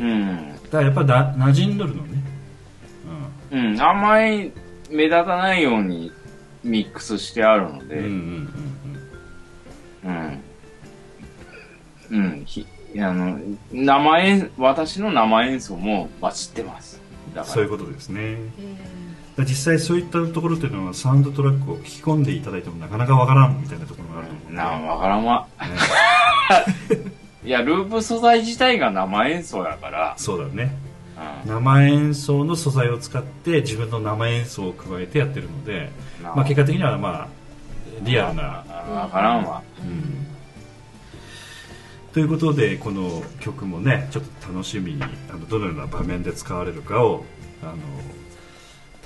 [0.00, 0.52] うん。
[0.64, 2.22] だからやっぱな馴染んどるのね、
[3.50, 3.80] うん。
[3.80, 4.52] あんまり
[4.90, 6.12] 目立たないように
[6.64, 8.12] ミックスしてあるのうん、で、うんうん
[10.04, 10.42] うん
[12.10, 12.22] うん。
[12.22, 12.42] うん。
[12.46, 12.66] ひ
[12.98, 13.38] あの、
[13.70, 17.00] 生演、私の生演奏もバチってます。
[17.34, 17.54] だから。
[17.54, 18.38] そういうことですね
[19.38, 25.46] 実際そういったところっていうのはサウンドトラックを聞き込んでいただいてもなかなかわからんみたいなところがあると思うのでな、わからんわ。
[25.60, 25.68] ね
[27.44, 30.74] いや、ループ素材自体が生演奏やから、そうだね。
[31.44, 31.50] うん。
[31.50, 35.90] 生演奏の素材を使って自分の生演奏を加えてやってるので、
[36.22, 37.28] なまあ、結果的にはまあ
[38.02, 38.64] リアルな。
[38.68, 39.62] あわからんわ。
[39.80, 40.26] うん。
[42.12, 47.24] ということでこの曲もねちょっと楽しみにあのどのような場面で使われるかを
[47.62, 47.74] あの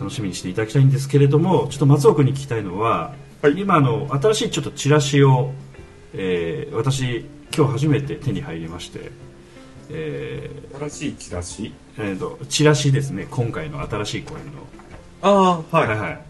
[0.00, 3.59] 楽しみにしていただきたいんですけれどもちょっと松尾君に聞きたいのは、はい。
[3.59, 5.52] 今あの新しいちょっとチラシを、
[6.14, 9.12] えー私今日初めて手に入りまして、
[9.90, 11.62] え新しいチラシ？
[11.64, 14.53] ーえーとチラシですね今回の新しい公演の
[15.22, 15.88] ああ、はい。
[15.88, 16.20] はいはい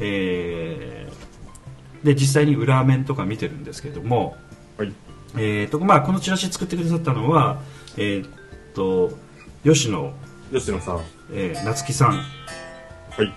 [0.00, 1.32] えー
[2.04, 4.36] で実際に裏面とか見てるんですけれども、
[4.76, 4.92] はい
[5.36, 7.62] えーとまあ、このチラシ作ってくださったのは、
[7.96, 8.28] えー、
[8.74, 9.16] と
[9.62, 10.12] 吉野、
[10.52, 11.00] 吉野さん。
[11.32, 12.24] えー夏樹さんは
[13.22, 13.32] い。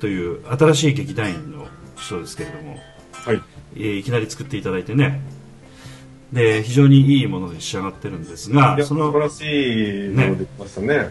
[0.00, 1.66] という新しい劇団員の
[1.96, 2.80] 人ですけれども、はい。
[3.76, 5.20] えーいきなり作っていただいてね
[6.32, 11.10] で非常にいいものに仕上がってるんですがその素晴らしいのできましたね。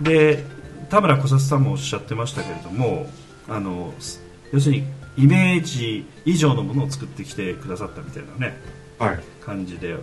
[0.00, 0.44] で
[0.90, 3.08] 田村小里さんもおっしゃってましたけれども
[3.48, 4.84] あのす要するに
[5.16, 8.56] イメージ以上のものを作ってきてくださったみたいなね
[8.98, 9.20] はい。
[9.44, 9.96] 感じで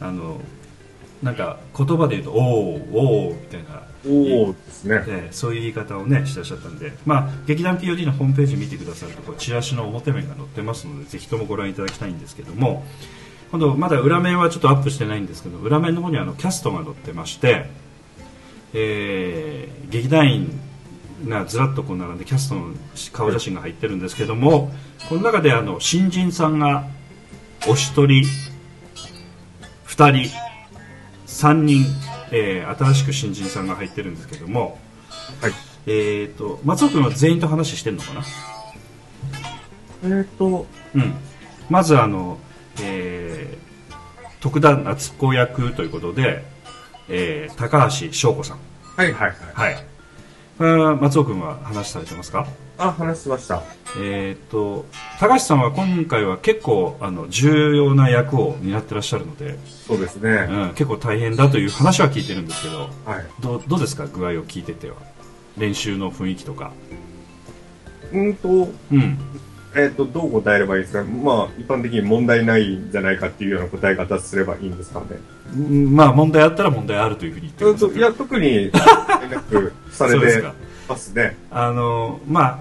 [0.00, 0.40] あの
[1.22, 5.04] なんか言葉で言うと「おーおー」みたいな、おおですね。
[5.06, 12.84] えーそういう言い方をねしてらっしゃったんで、まあ、劇団 POD のホームページ見てくださるとこチラシの表面が載ってますのでぜひともご覧いただきたいんですけども
[13.50, 17.66] 今度まだ裏面はちょっとアップしてないんですけど裏面の方にあのキャストが載ってまして、
[18.74, 20.60] えー劇団員
[21.26, 22.72] がずらっとこう並んでキャストの
[23.12, 24.72] 顔写真が入ってるんですけども
[25.08, 26.86] この中であの新人さんが
[27.68, 28.24] お一人
[29.84, 30.30] 二人
[31.26, 31.84] 三人、
[32.30, 34.78] えー新しく新人さんが入ってるんですけども、
[35.40, 35.52] はい。
[35.86, 38.22] えー、と松尾君は全員と話してるのかな？
[40.18, 41.14] えっ、と、うん、
[41.68, 42.38] まずあの、
[42.82, 43.70] えー
[44.40, 46.42] 徳田夏子役ということで、
[47.08, 48.58] えー高橋翔子さん、
[48.96, 49.74] はいはいはい。
[49.74, 49.86] はい
[50.60, 52.46] 松尾君は話されてますか？
[52.76, 53.62] あ、話しました。
[53.98, 54.84] えーっと
[55.18, 60.30] 高橋さんは今回は結構あの重要な役を担ってらっしゃるので、そうですね。
[60.50, 63.26] うん、結構大変だという話は聞いてるんですけどはい。
[63.40, 64.06] どうどうですか？
[64.06, 64.96] 具合を聞いてては
[65.56, 66.72] 練習の雰囲気とか
[68.12, 68.48] うんと、
[68.92, 69.18] うん
[69.74, 71.04] えっ、と、どう答えればいいですか？
[71.04, 75.06] まあ、一般的に問題ないんじゃないかっていうような答え方すればいいんですかね？
[75.54, 80.42] うんまあ問題あったら問題あるというふうに言ってくださいや、特に連絡されて
[80.88, 81.36] ますね。
[81.50, 82.58] あのまあ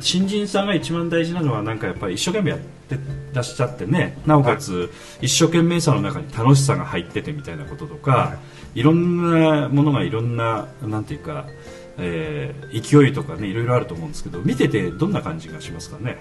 [0.00, 2.98] 新人さんが一番大事なのはなんかやっぱり一生懸命やって
[3.32, 8.34] らっしゃってねなおかつ一生懸命さの中に楽しさが入っててみたいなこととか、、は
[8.74, 11.46] いろんなものがいろんななんていうか、
[11.98, 16.18] えー勢いとかねいろいろあると思うんですけど見ててどんな感じがしますかね？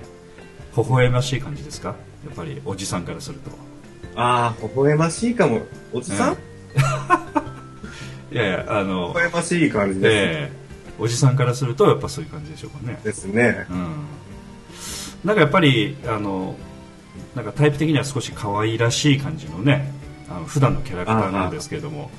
[0.78, 1.90] 微笑ましい感じですか？
[2.26, 3.52] やっぱりおじさんからすると。
[4.16, 5.62] ああ、微笑ましいかも。
[5.92, 6.34] おじさん、
[8.32, 10.14] いやいやあの微笑ましい感じです。
[10.14, 10.66] ええ。
[10.98, 12.98] おじさんからするとやっぱそういう感じでしょうかね。
[13.04, 13.66] ですね。
[13.70, 13.96] うん、
[15.26, 16.56] なんかやっぱりあの
[17.36, 19.92] なんかタイプ的には少し可愛らしい感じのね
[20.30, 22.10] あの普段のキャラクターなんですけれども。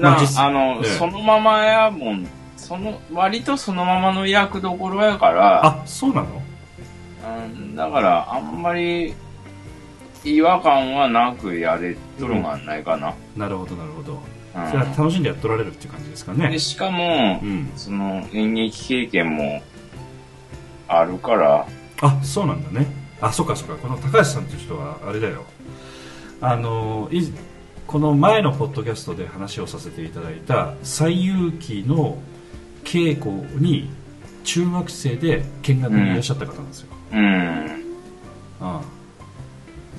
[0.00, 0.90] なまあ実あの、ええ。
[0.98, 2.26] そのままやもん、
[2.62, 6.42] その、割とそのままの役どころやから、あそうなの？
[7.24, 9.14] うん、だから、あんまり、
[10.24, 13.14] 違和感はなくやれとるがないかな。
[13.36, 14.12] なるほどなるほど。
[14.54, 14.70] うん。
[14.70, 16.48] それは楽しんでやっておられるっていう感じですかね。
[16.48, 17.72] で、しかもう、ん。
[17.76, 19.60] その、演劇経験も
[20.86, 21.66] あるから、
[22.00, 22.86] あそうなんだね。
[23.20, 23.76] あそうかそうか。
[23.76, 25.44] この高橋さんという人はあれだよ。
[26.40, 27.22] あのい
[27.86, 32.18] この前のポッドキャストで話をさせていただいた西遊記の
[32.84, 33.30] 稽古
[33.60, 33.90] に
[34.44, 37.84] 中学生で見学にいらっしゃった方なんですよ、うん。
[38.60, 38.82] ああ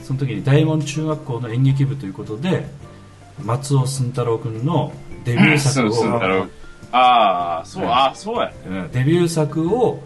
[0.03, 2.65] その時に大門中学校の演劇部ということで
[3.43, 4.91] 松尾寸太郎君の
[5.23, 6.47] デビュー作を。
[6.95, 8.53] ああ、そう、うんあそうや。
[8.67, 10.03] うんデビュー作を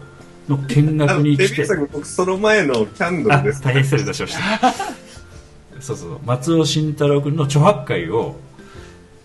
[0.48, 3.62] の見学あの、デビュに来てー作、僕、その前のキャンドあルです。
[3.62, 4.74] 大変失礼いたしました
[5.80, 8.36] そうそう松尾慎太郎君の著白会を、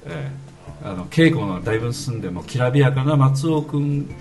[0.06, 0.43] えー
[0.84, 4.13] あの稽古がだいぶ進んでもきらびやかな松尾君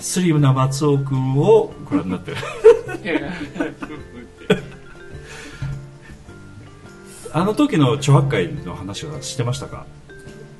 [0.00, 2.36] スリムな松尾君をご覧になってる。
[7.32, 9.84] あの時の著白会の話はしてましたか？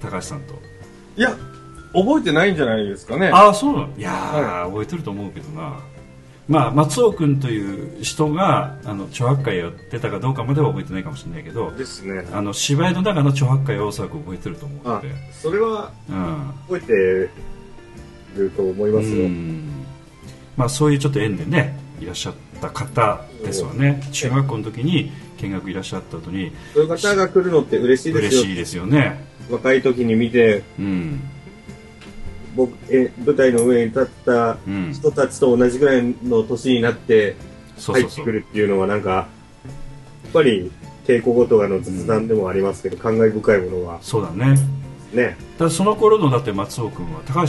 [0.03, 0.55] 高橋さんと。
[1.17, 1.31] いや、
[1.95, 3.29] 覚えてないんじゃないですかね。
[3.33, 3.89] ああそうなの。
[3.97, 5.79] いやー、覚えてると思うけどな
[6.49, 12.27] まあ松尾君という人があの著白会やってたかどうかまでは覚えてないかもしれないけどですね。
[12.33, 16.55] あの芝居の中の著白会はおそらく覚えてると思うのあで、それはうん。
[16.69, 19.25] 覚えてると思いますよ。
[19.25, 19.85] うん。
[20.57, 24.01] まあ、そういうちょっと縁でねいらっしゃった方ですわね。
[24.13, 28.43] 中学校の時に見学いらっしゃった後にそういう方が来るのって嬉しいですよ。
[28.43, 29.25] 嬉しいですよね。
[29.51, 31.21] 若い時に見て、うん
[32.57, 34.93] 僕、え、舞台の上に立ったうん。
[34.93, 37.37] 人たちと同じぐらいの年になって
[37.79, 39.27] 入ってくるっていうのはなんか、や
[40.31, 40.73] っぱり
[41.07, 43.99] 稽古ごとの雑談でもありますけど、感慨深いものは。
[44.01, 44.57] そうだね。
[45.13, 47.49] ね、だその頃のだって松尾君は高橋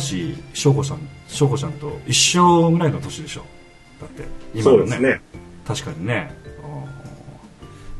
[0.53, 3.45] 翔子さん翔子ちゃんと一緒ぐらいの年でしょ。
[3.99, 4.99] だって今のね。
[4.99, 5.21] ね。
[5.65, 6.31] 確かにね。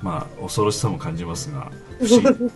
[0.02, 1.72] まあ恐ろしさも感じますが。
[2.00, 2.52] 不思議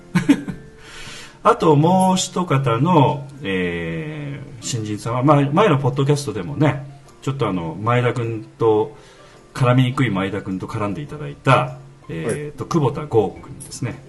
[1.43, 4.21] あともう一方の、えー
[4.61, 6.85] 新人さんは、まあ、前のポッドキャストでもね
[7.21, 8.95] ちょっとあの前田君と
[9.53, 11.77] 絡みにくい前田君と絡んでいただいた、
[12.09, 14.03] えーと久保田剛君ですね、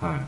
[0.00, 0.26] は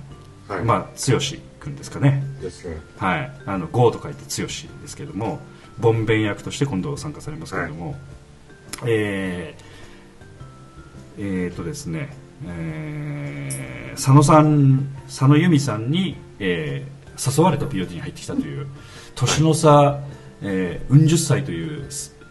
[0.49, 0.53] い。
[0.53, 0.65] はい。
[0.65, 0.81] まあ
[1.11, 1.19] 剛
[1.61, 2.23] 君ですかね。
[2.41, 2.81] ですね。
[2.99, 5.41] はい、あのゴーと書いて剛ですけれども
[5.79, 7.97] ボンベン役として今度参加されますけれども、
[8.87, 12.15] えー、えーとですね、
[12.47, 18.69] えー佐野さん佐野由美さんに、えー誘われて POD に入ってきたという
[19.17, 19.99] 年の差、
[20.41, 21.89] えー、うん十歳という、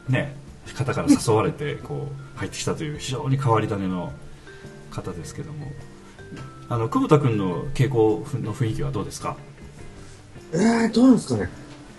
[0.08, 0.34] ね、
[0.78, 4.14] 方から誘われてこう入ってきたという非常に変わり種の
[4.90, 5.68] 方ですけども。
[6.70, 9.36] あの久保田君の傾向の雰囲気はどうですか？
[10.54, 11.50] えー、どうなんですかね。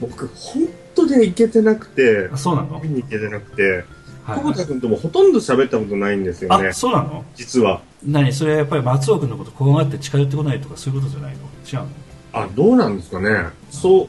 [0.00, 2.30] 僕、本当に行けてなくて。
[2.32, 3.84] あ、そうなの、見に行けてなくて、
[4.24, 4.38] はい。
[4.38, 6.68] 久保田君ともほとんど喋ったことないんですよね。
[6.68, 7.24] あ、そうなの？
[7.34, 7.82] 実は。
[8.04, 11.38] 何それはやっぱり松尾君のこと怖がって近寄ってこないとかそういうことじゃないの？
[11.66, 11.88] 違うの？
[12.32, 13.48] あ、どうなんですかね。
[13.70, 14.08] そう、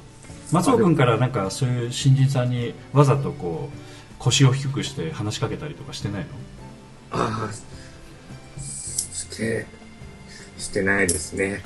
[0.52, 3.78] 松尾君からなんかそういう新人さんにわざとこう
[4.20, 6.28] 腰を低くして話しかけたりとかしてないの？
[7.12, 9.66] ああ、して、
[10.58, 11.62] してないですね。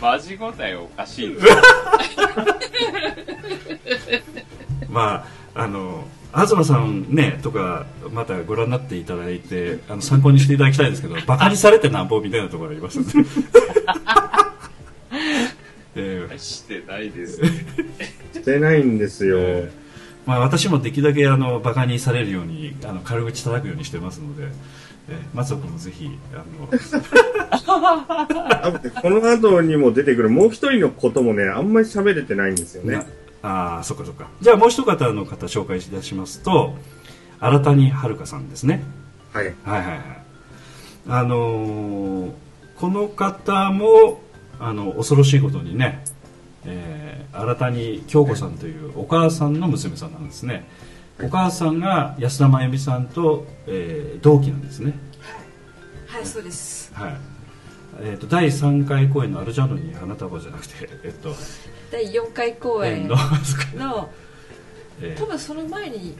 [0.00, 1.36] マジ答えおかしい
[4.90, 13.12] まああの東さんねとかまたご覧になっていただいてあの参考にしていただきたいんですけどバカにされてなんぼみたいなところがありますので、
[15.96, 17.40] えーしてないです。
[18.32, 19.38] してないんですよ。
[19.38, 19.84] えー
[20.26, 24.48] まあ、私もできるだけあのバカにされるようにあの軽口叩くようにしてますので、
[25.08, 26.44] えー松尾君もぜひあの
[29.02, 33.02] この後にも出てくるもう一人のこともね、あんまり喋れてないんですよね。
[33.44, 34.28] なああそっかそっか。
[34.40, 36.74] じゃあもう一方の方紹介いたしますと
[37.40, 38.82] 新谷遥さんですね。
[39.32, 39.46] はい。
[39.46, 40.00] はいはいはい。
[41.08, 42.32] あのー
[42.76, 44.20] この方も
[44.58, 46.04] あの恐ろしいことにね、
[46.64, 50.66] えー新谷京子さんというお母さんの娘さんなんですね。
[51.22, 54.94] お母さんが安田真由美さんと、えー同期なんですね。
[56.06, 56.26] はい。
[56.26, 56.92] そうです。
[56.94, 57.16] はい。
[58.00, 60.74] えー、と第3回公演の「アルジャノに花束」じゃなくて、
[61.04, 61.34] えっと
[61.94, 63.06] 第4回公演
[63.78, 64.10] の、
[65.16, 66.16] 多分その前に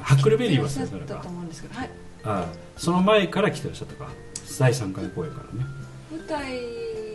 [0.00, 1.90] ハックルベリーは来てそれたと思うんですけど、はい、
[2.24, 2.46] あ
[2.76, 3.94] その前から来てらっしゃった。
[3.94, 4.10] か
[4.58, 5.66] 第3回公演からね。
[6.10, 6.58] 舞台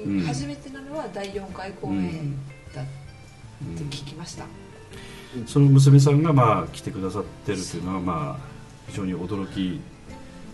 [0.06, 2.34] うん初めてなのは第4回公演
[2.74, 4.46] だって聞きました、
[5.46, 8.46] その娘さんがまあ来てくださってるというのはまあ
[8.88, 9.82] 非常に驚き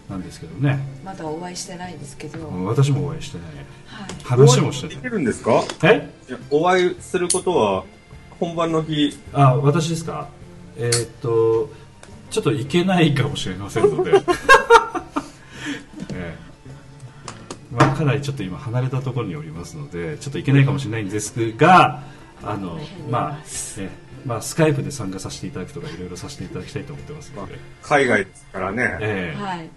[0.09, 0.79] なんですけどね。
[1.03, 3.47] まだお会いしてないんですけど、うん私もお会いしてない。
[3.85, 4.95] はい、話もしてない。
[4.97, 5.63] できるんですか？
[5.83, 6.09] え？
[6.29, 7.83] いやお会いすることは、
[8.39, 10.27] 本番の日、あ私ですか？
[10.77, 11.69] えーっと
[12.29, 14.11] ちょっといけないかもしれませんので、
[16.13, 16.35] ええ。
[17.71, 22.03] まあ、かなりちょっと今離れたところにおりますのでちょっといけないかもしれないんですが
[22.43, 22.77] あの
[23.09, 23.39] まあ、
[23.79, 23.89] ええ
[24.25, 28.97] まあ、スカイプで参加させていただくとかいろいろさせていただきたいと思ってますので、海外ですからね。
[29.01, 29.41] ええ。
[29.41, 29.69] はい。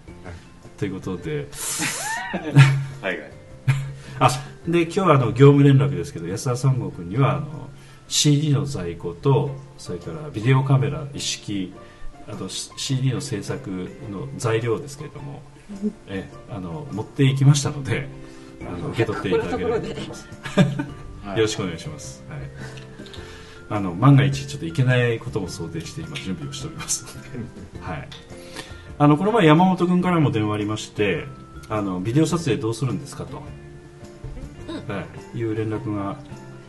[0.77, 1.47] ということで。
[3.01, 3.31] 海外。
[4.19, 4.29] あ
[4.67, 7.69] で今日はあの業務連絡ですけど安田三郷君にはあの
[8.07, 11.73] CD の在庫とそれからビデオカメラ一式
[12.27, 13.69] あと CD の制作
[14.11, 15.41] の材料ですけれども
[16.07, 18.07] えあの持っていきましたので
[18.61, 19.79] あの受け取っていただければ。
[19.79, 20.27] と思います
[21.23, 22.39] はいよろしくお願いします、はい、
[23.69, 27.29] あの万が一ちょっといけないことも想定して今準備をしておりますので、
[27.81, 28.07] はい、
[28.97, 31.25] あのこの前山本君からも電話ありまして
[31.69, 35.03] あのビデオ撮影どうするんですかと、は
[35.33, 36.17] い、いう連絡が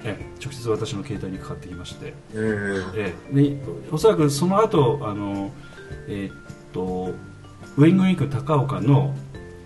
[0.04, 3.56] え直接私の携帯にかかってきまして、えーえで
[3.90, 5.52] おそらくその後あの
[6.08, 6.34] えーっ
[6.72, 7.14] と
[7.76, 9.14] ウィングウィンク高岡の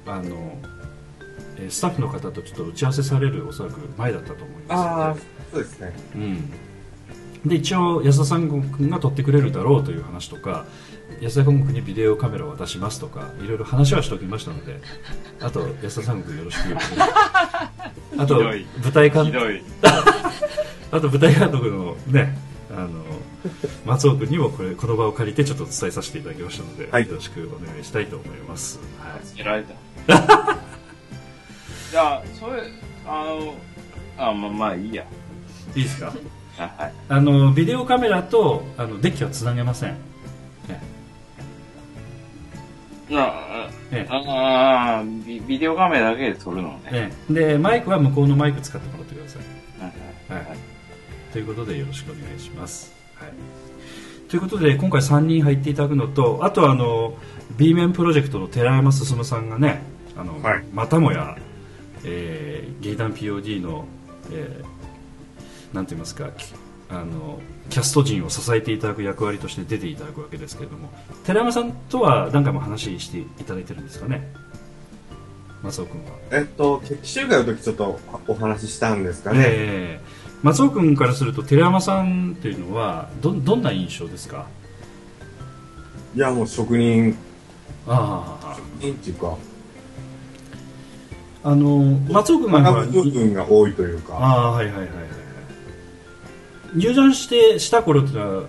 [0.07, 0.59] あの
[1.57, 4.74] えースタッフの方とちょっと打ち合わせされるおそらく前だったと思いますので。
[4.74, 5.16] ああ、
[5.53, 5.93] そうですね。
[6.14, 6.53] うん、
[7.45, 10.64] で一応安田三郷君が撮ってくれるだろうという話とか
[11.20, 14.80] 安田三郷君にビデオカメラを渡しますとかいろいろ話はしておきましたので
[15.40, 16.76] あと安田三郷君よろしく
[18.18, 19.62] あと舞台監ひどい。
[20.93, 22.36] あと舞台監督のね
[22.70, 22.90] あの
[23.86, 29.74] 松尾君にもこれこの場を借りてちょっと伝えさせていただきましたので、はいよろしくお願いしたいと思います、はいつけられた。
[31.90, 32.62] じゃあ、それ、
[33.07, 33.55] あの、
[34.16, 35.05] あ、まあまあいいや。
[35.74, 36.09] いいですか？
[36.09, 36.12] あ
[36.57, 36.92] はい。
[37.09, 39.90] あのビデオカメラとあのデッキはつなげません、
[40.68, 40.82] ね
[43.11, 44.09] あええ。
[44.11, 47.12] ああビ、ビデオカメラだけで撮るのね。
[47.28, 49.42] ねでマイクは向こうのマイク使ってもらってください。
[50.32, 50.59] はいはい、
[51.32, 52.94] ということでよろしくお願いします。
[53.16, 53.32] はい、
[54.28, 57.18] ということで今回3人入っていただくのとあとあの
[57.57, 59.82] B 面プロジェクトの寺山進さんがね
[60.16, 60.64] あの、はい。
[60.72, 61.36] またもや、
[62.05, 63.84] えー、劇団 POD の、
[64.30, 64.72] えー
[65.73, 66.53] なんて言いますかき
[66.91, 70.91] あのキャスト陣を支えていただく役割として出ていただくわけですけれども
[71.25, 74.31] 寺山さんとは何回も話していただいてるんですかね？
[75.62, 76.11] 松尾君は。
[76.33, 79.39] えっと、決起集会の時ちょっとお話ししたんですかね。
[79.43, 80.23] ええ。
[80.43, 84.47] 松尾君からすると寺山さんっていうのはどどんな印象ですか？
[86.16, 87.16] いや、もう職人、
[87.87, 88.57] ああ。
[88.57, 89.37] 職人っていうか、
[91.45, 91.79] あの
[92.12, 95.07] 松尾君が学ぶ部分が多いというか、ああはいはいはいはいはい
[96.75, 98.45] 入団してした頃っていうのは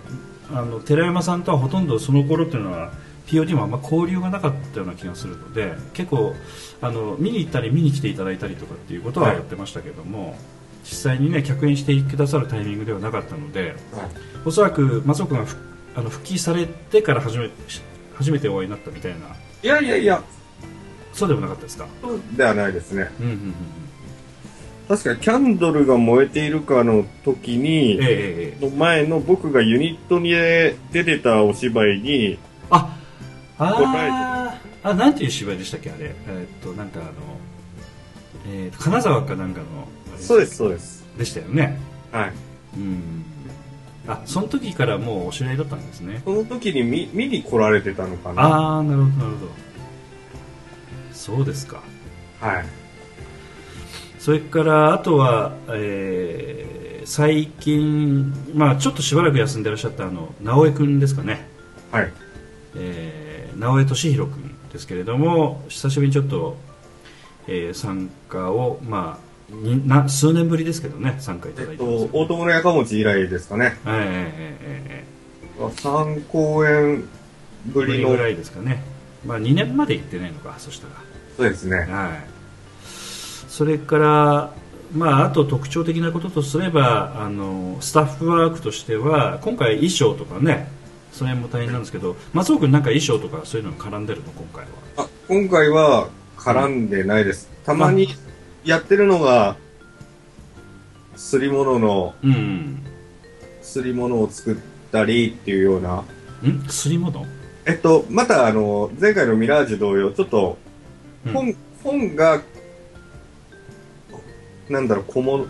[0.52, 2.92] あの寺山さんとはほとんどその頃っていうのは
[3.26, 6.34] POD もあんま交流がなかったような気がするので結構
[6.80, 9.36] あの見に行ったり見に来ていただいたりとかっていうことははい。
[9.36, 10.36] やってましたけども、
[10.82, 13.74] 実際にね客演してくださるタイミングではなかったのではい。
[14.44, 15.56] おそらく松尾君がふ
[15.96, 17.48] あの復帰されてから初め
[18.16, 19.18] 初めてお会いになったみたいな。
[19.62, 20.22] いやいやいや、
[21.14, 23.10] そうでもなかったですか、そうではないですね。
[23.20, 23.54] うんうんうんうん、
[24.88, 30.30] 確かキャンドルが燃えているかの時に、ええの前の僕がユニットに
[30.92, 32.38] 出てたお芝居に、
[32.70, 32.94] あ
[33.58, 36.14] ああなんていう芝居でしたっけあれ？
[36.28, 37.10] えーっとなんかあの、
[38.46, 39.66] えー金沢かなんかの
[40.18, 41.04] そうです、そうです。
[41.16, 41.78] でしたよね。
[42.12, 42.32] はい。
[42.76, 43.24] うん。
[44.06, 46.20] あその時からもうお知り合いだったんですね。
[46.26, 48.42] その時に見見に来られてたのかな。
[48.42, 49.52] ああなるほどなるほど。
[51.12, 51.80] そうですか。
[52.40, 52.66] はい
[54.24, 61.46] それからあとは、えー最近、まあ、ちょっとしばらく休んでらっしゃったあの直江君ですかね、
[61.92, 62.10] はい。
[62.76, 66.56] えー直江俊弘君ですけれども久しぶりにちょっと、
[67.46, 69.18] えー参加を、ま
[69.52, 73.76] あ、にな数年ぶりですけどね参加いただいえってとますけど大友のやかもち以来ですかね。
[73.84, 74.04] えーえー
[74.62, 77.04] えーえ3公演
[77.66, 78.08] ぶりの。
[78.08, 78.82] りぐらいですかね、
[79.26, 80.94] まあ、2年まで行ってないのかそしたら。
[81.36, 81.76] そうですね。
[81.76, 82.33] はい、
[83.56, 84.52] それから、
[84.92, 90.68] まあ、あと特徴的なこととすればあのスタッフワークとしては今回衣装とかね
[91.12, 94.32] それも大変なんですけど松尾君なんか衣装とかそういうのに絡んでるの？
[94.32, 94.70] 今回は。
[94.96, 97.48] あ今回は絡んでないです。
[97.64, 98.08] たまに
[98.64, 99.54] やってるのが
[101.14, 102.82] すり物のうん
[103.62, 104.56] すり物を作っ
[104.90, 106.02] たりっていうような。
[106.42, 106.66] うん？
[106.68, 107.24] すり物？
[107.66, 110.58] えっとまたあの前回のミラージュ同様ちょっと
[111.24, 111.32] うん。
[111.32, 112.42] 本,、本が
[114.68, 115.46] なんだろう小物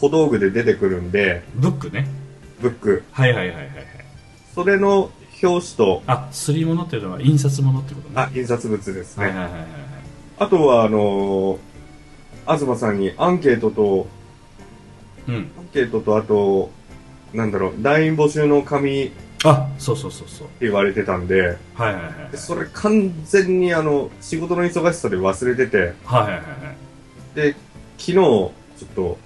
[0.00, 2.06] 小道具で出てくるんでブックね。
[2.60, 3.02] ブック。
[3.12, 3.74] はいはいはいはいはい。
[4.54, 5.10] それの
[5.42, 8.14] 表紙とあすり物っていうのは印刷物ってことね。
[8.16, 9.70] あ印刷物ですね、はいはいはいはいはい。
[10.38, 11.58] あとはあの
[12.46, 14.06] 東さんにアンケートと
[15.28, 15.34] うん。
[15.34, 16.70] アンケートとあと
[17.32, 20.48] なんだろう団員募集の紙ってあそうそうそうそう。
[20.60, 22.32] 言われてたんではいはいはいはい。
[22.32, 27.34] でそれ完全にあの仕事の忙しさで忘れててはいはいはいはい。
[27.34, 27.56] で
[28.00, 28.50] 昨日ちょ
[28.84, 29.18] っと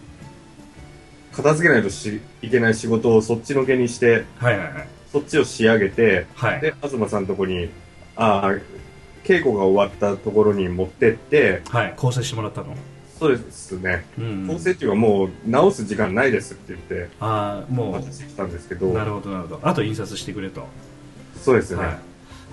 [1.32, 4.88] 片付けないとしいけない仕事をそっちのけにしてはいはいはい。
[5.12, 6.60] そっちを仕上げてはい。
[6.60, 7.70] で東さんのとこに
[8.16, 8.52] ああ
[9.22, 11.94] 稽古が終わったところに持ってってはい。
[11.96, 12.74] 構成してもらったの？
[13.18, 14.04] そうですね。
[14.18, 14.46] うん。
[14.48, 18.88] 構成っていうかもう直す時間ないですって言ってああも渡してきたんですけど。
[18.88, 19.60] うなるほどなるほど。
[19.62, 20.66] あと印刷してくれと。
[21.40, 21.98] そうですね、はい、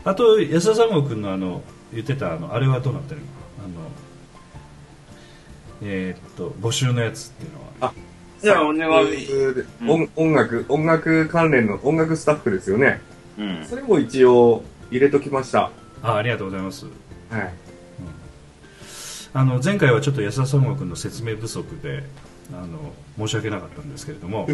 [0.06, 1.62] あと安田三郷君のあの
[1.94, 3.22] 言ってたあのあれはどうなってる？
[3.22, 3.26] の
[3.66, 3.74] あの
[5.82, 7.94] えーっと募集のやつっていうのは。
[8.42, 9.26] じゃあお願い。
[9.26, 13.02] うん音音楽音楽関連の音楽スタッフですよね。
[13.38, 13.66] うん。
[13.66, 15.72] それも一応入れときました。
[16.04, 16.86] あありがとうございます。
[17.30, 17.54] はい。
[19.34, 22.04] あの前回はちょっと安田三郷君の説明不足で
[22.52, 24.48] あの申し訳なかったんですけれども、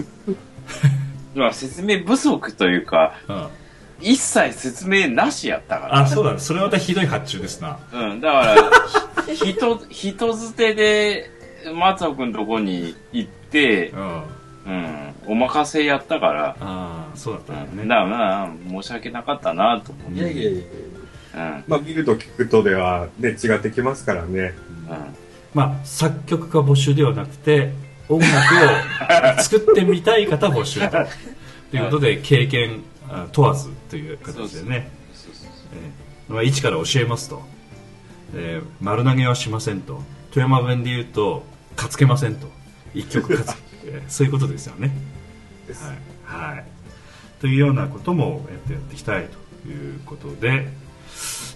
[1.33, 3.47] まあ説明不足というか、うん。
[3.99, 5.97] 一切説明なしやったから。
[5.99, 6.33] あそうだ。
[6.33, 7.79] ねそれまたひどい発注ですな。
[7.91, 8.61] うん、だから、ひ
[9.35, 11.31] 人、人づてで、
[11.73, 13.99] 松尾くんとこに行ってう、ん。
[13.99, 14.23] あ
[14.67, 17.77] うん、お任せやったから、あそうだったうん。
[17.77, 20.19] ねだからまあ、申し訳なかったなと思って。
[20.19, 20.63] いやいやいや
[21.35, 24.53] うん、まあ見ると聞くとではね違ってきますからね。
[24.89, 25.15] うん。
[25.53, 27.71] まあ作曲家募集ではなくて
[28.09, 28.31] 音楽
[29.37, 30.89] を作ってみたい方募集と。
[31.69, 34.89] ということで経験あ問わずという形でね。
[35.13, 35.49] そうそう。
[35.73, 36.33] えー。
[36.33, 37.41] まあ、一から教えますと、
[38.35, 40.01] えー丸投げはしませんと。
[40.31, 41.43] 富山弁で言うと
[41.75, 42.47] かつけませんと。
[42.93, 44.91] 一曲かつ、 えーそういうことですよね。
[46.25, 46.65] はい、はい、
[47.41, 49.27] というようなこともやってやっていきたい
[49.63, 50.67] ということで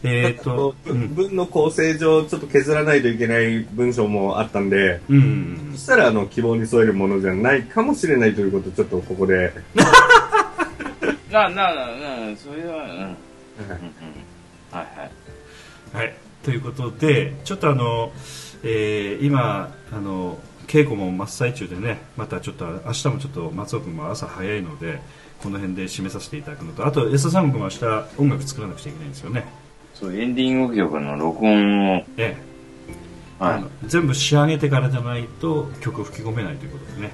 [0.03, 9.53] えっ、とう文の構成上ちょっと削らないといけない文章もあったんでうんそしたらあの希望に添えるものじゃないかもしれないということをちょっとここで、
[11.32, 11.76] な、な、な、
[12.32, 12.89] な、それは、うん。
[12.89, 13.05] は
[14.74, 14.84] いは
[15.93, 15.97] い。
[15.97, 18.11] はい、ということでちょっとあの、
[18.63, 20.37] えー今あの
[20.67, 25.01] 稽古も真っ最中でねまたちょっと明日もちょっと松尾君も朝早いので
[25.43, 27.85] この辺で締めさせていただくのとあと安田さん君も明日
[28.17, 29.45] 音楽作らなくちゃいけないんですよね。
[29.93, 32.37] そう、エンディング曲の録音を、ええ。
[33.39, 33.61] あはい。
[33.61, 33.69] の。
[33.85, 37.11] 全部仕上げてからじゃないと曲吹き込めないということでね。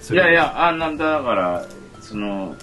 [0.00, 1.66] それいやいや、あんなんだ、だから、
[2.00, 2.54] その、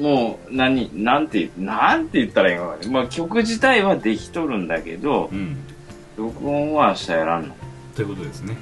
[0.00, 2.90] もう、何、なんて、なんて言ったらいいのかな。
[2.90, 5.58] まあ、曲自体はできとるんだけどう、ん
[6.16, 7.54] 録音は明日やらんの。
[7.94, 8.56] ということですね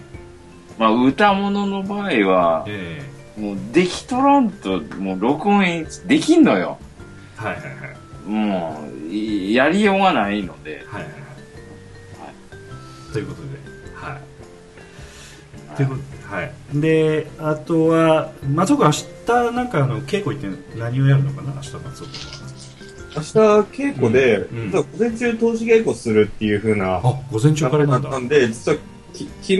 [0.79, 3.03] まあ、歌物の場合は、え
[3.37, 6.79] もう、できとらんと、もう、録音できんのよ。
[7.41, 10.85] えはいはいはいもう、いやりようがないので。
[10.87, 11.29] はいはいはい
[13.13, 13.49] ということで
[13.95, 14.19] は
[15.73, 16.53] いということはい。
[16.75, 21.55] であとは松尾君明日なんかあの稽古行って何をやるのかな？
[21.55, 22.39] 明日松尾君は。
[23.17, 23.29] 明日
[23.73, 24.59] 稽古で、うん。
[24.59, 24.71] うん。
[24.71, 28.11] 午前中投資稽古するっていう風なあ午前中からなんだ。
[28.11, 28.79] だったんで、実は
[29.15, 29.59] き昨日、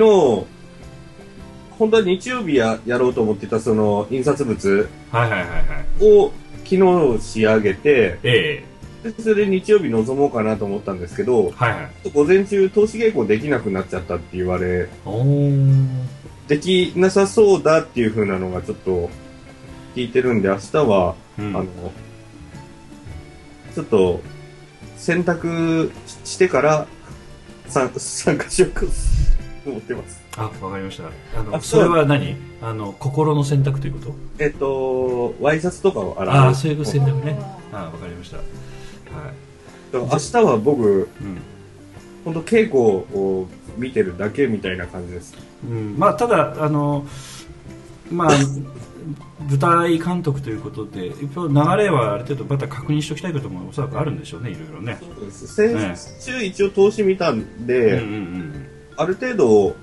[1.79, 5.57] 本当は日曜日ややろうと思ってたその印刷物はいはいはいは
[6.01, 6.05] い。
[6.05, 6.33] を
[6.65, 6.77] 昨
[7.17, 8.65] 日仕上げて、え
[9.03, 12.11] でそれで日曜日臨もうかなと思ったんですけど、えはいはい。
[12.13, 14.89] 午前中投資稽古できなくなっちゃったって言われ
[16.49, 19.11] できなさそうだっていう風なのがちょっと
[19.95, 21.57] 聞いてるんで、明日は、うん。
[21.57, 21.67] あの、
[23.75, 24.21] ちょっと、
[24.97, 25.93] 選択
[26.25, 26.87] してから、
[27.67, 28.87] 参参加しようかと
[29.71, 30.23] 思ってます。
[30.39, 31.05] あわかりました。
[31.39, 32.37] あのあそれは何？
[32.63, 34.15] あの心の選択ということ？
[34.39, 36.37] えっと、ワイシャツとかを洗う。
[36.37, 37.37] ああそういう選択ね。
[37.73, 38.39] あわかりました。
[38.39, 38.47] はい。
[39.93, 41.39] 明日は僕、うん。
[42.25, 45.35] 本当稽古を見てるだけみたいな感じです。
[45.65, 47.07] うん、まあただあの
[48.11, 48.29] まあ
[49.49, 51.29] 舞台監督ということで流
[51.77, 54.99] れはある程度また確認しておきたいこともおそらくあるんでしょうねいろいろね。
[55.01, 55.47] そうです。
[55.47, 59.77] 先週一応通し見たんで、うんうんうんある程度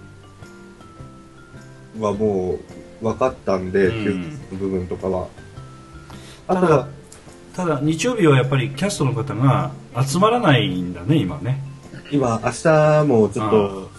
[2.00, 2.60] はも
[3.02, 4.40] う分かったんで、うん。
[4.58, 5.28] 部分とかは。
[6.48, 6.88] あただとは、
[7.56, 9.72] ただ日曜日はやっぱりキャストの方が
[10.06, 11.64] 集まらないんだね今ね。
[12.12, 13.90] 今、明日もちょっあと、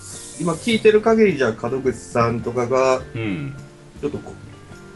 [0.41, 3.55] 今聞いてる限りじゃ門口さんとかが、うん。
[4.01, 4.33] ちょっとこ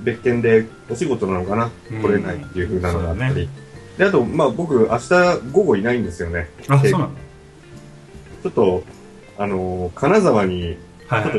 [0.01, 2.03] 別件でお仕事なのかな、うん。
[2.03, 3.35] 来れないっていう風なのがあったり。
[3.47, 3.49] ね。
[3.99, 6.49] で、あと、まあ僕、明日午後いないんですよね。
[6.69, 7.21] あでそうなんだ
[8.43, 8.83] ちょっと、
[9.39, 10.77] あのー金沢に、
[11.07, 11.33] はいは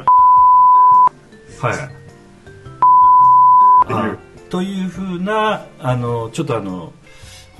[4.08, 4.50] い。
[4.50, 4.86] とい。
[4.86, 4.90] う。
[4.90, 6.92] ふうなあのちょっとあの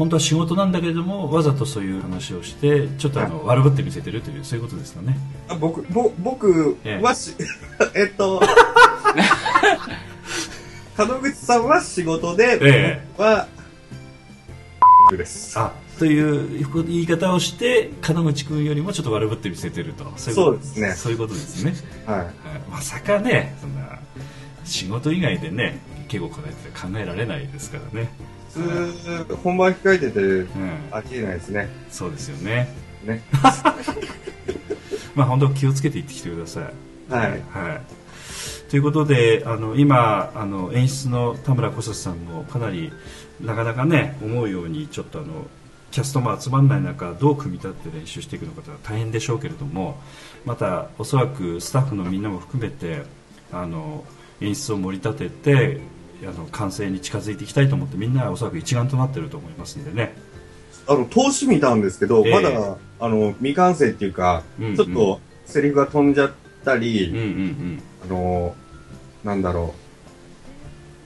[0.02, 5.16] 本当は仕事なんだけれどもわざとそういう話をしてちょっとあの、悪ぶって見せてるというそういうことですかね。
[5.48, 7.04] あ僕、ぼ僕ええ。
[7.04, 7.36] はし、
[7.94, 8.42] えっと、
[10.98, 13.48] 門口さんは仕事で、え僕は、
[15.12, 15.60] です。
[15.60, 20.12] あという言い方をして門口君よりもちょっと悪ぶって見せてると。
[20.18, 20.96] そういうことそうですね。
[20.96, 21.76] そういうことですね、
[22.08, 22.18] はい。
[22.18, 22.28] はい。
[22.72, 24.00] まさかねそんな
[24.66, 25.78] 仕事以外でね
[26.08, 28.10] 稽古こらえて考えられないですからね
[28.54, 30.48] 普通、本番控えてて、うん
[30.92, 31.70] ありえないですね。
[31.90, 32.74] そうですよね
[33.04, 33.22] ね。
[35.16, 36.64] まあ本当気をつけていってきてください
[37.14, 37.30] はい。
[37.30, 37.42] はい、
[38.70, 42.92] ということであの今あの演出の田村小里さんもかなり
[43.42, 45.48] なかなかね思うようにちょっとあの
[45.92, 50.00] キャストも集まらない中どう組み立てて練習していくのかとは大変でしょうけれども
[50.46, 53.04] またおそらくスタッフのみんなも含めて
[53.52, 54.06] あの
[54.40, 55.82] 演出を盛り立てて
[56.28, 60.16] あの完成に近づいていきたいと思ってみんなおそらく一丸となってると思いますんでね。
[60.88, 62.34] あの、投資見たんですけど、ええ。
[62.34, 66.32] まだ、あの、未完成っていうか、うんうんちょっと、セリフが飛んじゃっ
[66.66, 67.84] たり、うんうんうん。
[68.04, 68.56] あの、
[69.24, 69.82] なんだろう。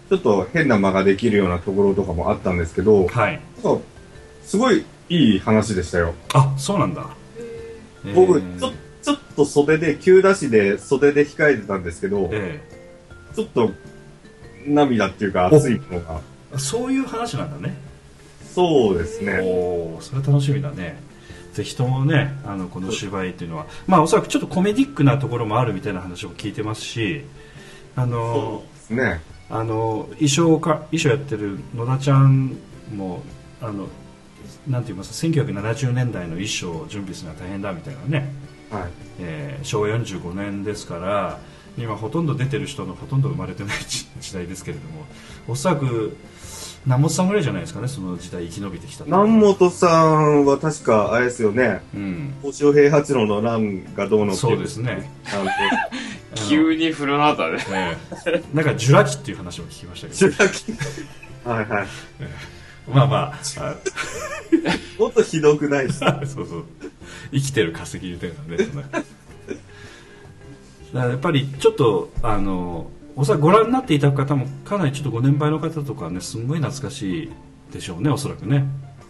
[0.10, 3.40] ちょっと変な間ができるようなところとかもあったんですけど、はい。
[3.62, 3.82] そう
[4.46, 6.14] すごいいい話でしたよ。
[6.34, 7.08] あそうなんだ。
[8.14, 12.60] 僕、えーちょちょっと袖で、急出しで袖で控えてたんですけど、え。
[13.36, 13.72] ちょっと
[14.68, 16.22] 涙っていうか熱いものが。
[16.56, 17.76] えそういう話なんだね
[18.54, 19.40] そうですね。
[19.42, 20.98] おおそれ楽しみだね
[21.54, 27.24] ぜひともねあのこの芝居っていうのはまあおそらくちょっとコメディックなところもあるみたいな話を聞いてますし
[27.96, 29.22] あそのうですね。
[29.50, 32.58] あの衣装か衣装やってる野田ちゃん
[32.96, 33.22] も
[33.62, 33.88] あの
[34.68, 38.34] なんて言いますか1970年代の衣装を準備するのは大変だみたいなね、
[38.72, 38.84] はい。
[39.20, 41.40] えー昭和45年ですから
[41.78, 45.06] 今ほとんど出てる人のほとんど生まれてない時時代ですけれども
[45.48, 46.16] おそらく
[46.86, 49.26] 南本さんぐらいじゃないですかねその時代生き延びてきたのは。
[49.26, 52.34] 南本さんは確か、あれですよね、うん。
[52.44, 55.10] 星尾平八郎の乱がどうのっていそうですね。
[56.48, 57.58] 急に古なったね。
[57.72, 57.98] え
[58.28, 58.44] え。
[58.54, 60.74] なんかジュラ紀っていう話も聞きましたけジュラ紀
[61.44, 61.88] はいはい。
[62.88, 63.76] どまあまああ
[65.02, 66.00] もっとひどくないです。
[66.32, 66.66] そうそう。
[67.32, 69.04] 生きてる化石みたいなね
[70.94, 77.32] だからやっぱりちょっとあのおそらくご覧になっていた方もかなりちょっとご年配の方とかねすんごい懐かしい
[77.74, 78.66] でしょうねおそらくね。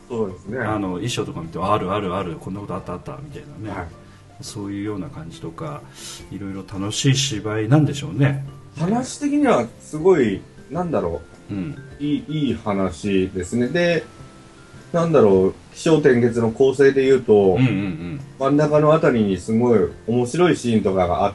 [0.08, 0.60] そうですね。
[0.60, 3.88] あの衣装とか見てあるあるあるこんなことあったあったみたいなね、はい。
[4.42, 5.82] そういうような感じとか
[6.32, 8.46] いろいろ楽しい芝居なんでしょうね。
[8.78, 11.54] 話的にはすごい、なんだろう。
[11.54, 11.76] ん。
[12.00, 13.68] う、いい、いい話ですね。
[13.68, 14.04] で、
[14.92, 18.22] なんだろう、気象転結の構成で言うと、うんうんうん。
[18.40, 21.34] 真ん中のあたりにすごい面白いシーンとかがあっ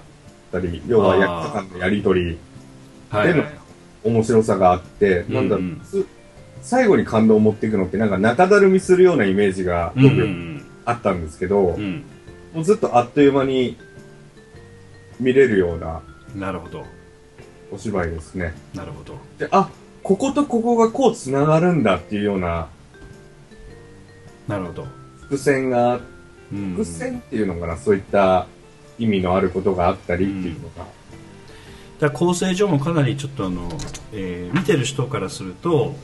[0.50, 2.38] たり、要は役者間のやりとり、
[3.12, 3.44] での
[4.04, 5.66] 面白さがあって、なんだろう、
[6.62, 12.04] 最後に感動を持っていくのってなんか中だるみするようなイメージが僕んあったんですけど、うん。
[12.54, 13.76] もうずっとあっという間に
[15.18, 16.00] 見れるような
[16.34, 16.84] うんなるほど。
[17.72, 18.54] お芝居ですね。
[18.74, 19.16] なるほど。
[19.38, 19.70] で、あ、
[20.02, 22.68] こことここがこう繋がるんだっていうような
[24.48, 24.86] なるほど、
[25.20, 26.00] 伏線が、
[26.52, 26.72] うん。
[26.72, 28.46] 伏線っていうのかな、そういった
[29.00, 30.86] 意味のあることがあったりっていうのが。
[31.98, 33.68] だ構成上もかなりちょっとあの、
[34.12, 35.94] えー見てる人からすると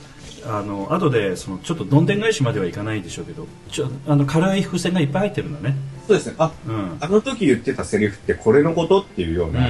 [0.45, 5.75] あの後でそのちょっとどんでん返しまではいかないでしょうけどちょあの軽い伏線がいっぱい入ってるんだね
[6.07, 6.35] そうですね。
[6.39, 9.67] あ、うんあの時言ってたセリフってこれのことっていうような、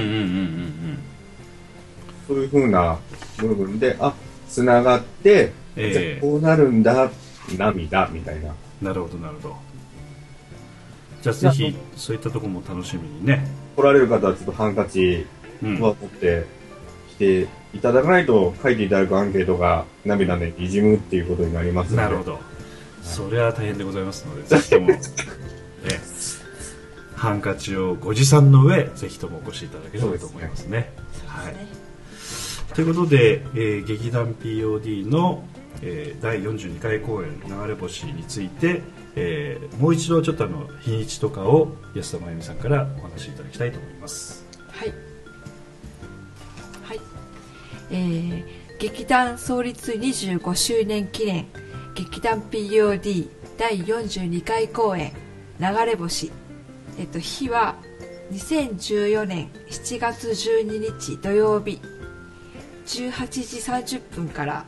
[2.27, 2.99] そういう風な
[3.37, 4.13] 部分で、あ、
[4.47, 7.09] 繋がって、ええじゃあこうなるんだ、
[7.57, 8.53] 涙、みたいな。
[8.81, 9.55] なるほどなるほど
[11.21, 15.25] じゃあぜひそういったところも楽しみにね、来られる方はちょっとハンカチ
[15.63, 16.45] うんは持って
[17.09, 22.01] きていただかないと、書いていただくアンケートが涙でにじむっていうことになりますので。
[22.03, 22.39] なるほど、
[23.01, 24.97] それは大変でございますので ぜひとも、え
[27.15, 30.93] ハンカチをご持参の上ぜひともお越しいただければと思いますね。
[31.25, 31.53] はい。
[31.53, 31.67] ね
[32.75, 35.43] ということで、えー劇団 POD の、
[35.81, 38.83] えー第42回公演「流れ星」について、
[39.19, 44.45] えーもう一度ちょっとあの日にちとかを安田真由美さんからお話しいただきたいと思います。
[44.69, 44.89] はい。
[46.83, 46.99] はい。
[47.91, 48.45] えー
[48.79, 51.47] 劇団創立25周年記念
[51.95, 55.13] 劇団 POD 第42回公演
[55.59, 56.31] 「流れ星」
[56.99, 57.75] えっと日は
[58.31, 61.81] 2014年7月12日土曜日
[62.85, 64.65] 18時30分から。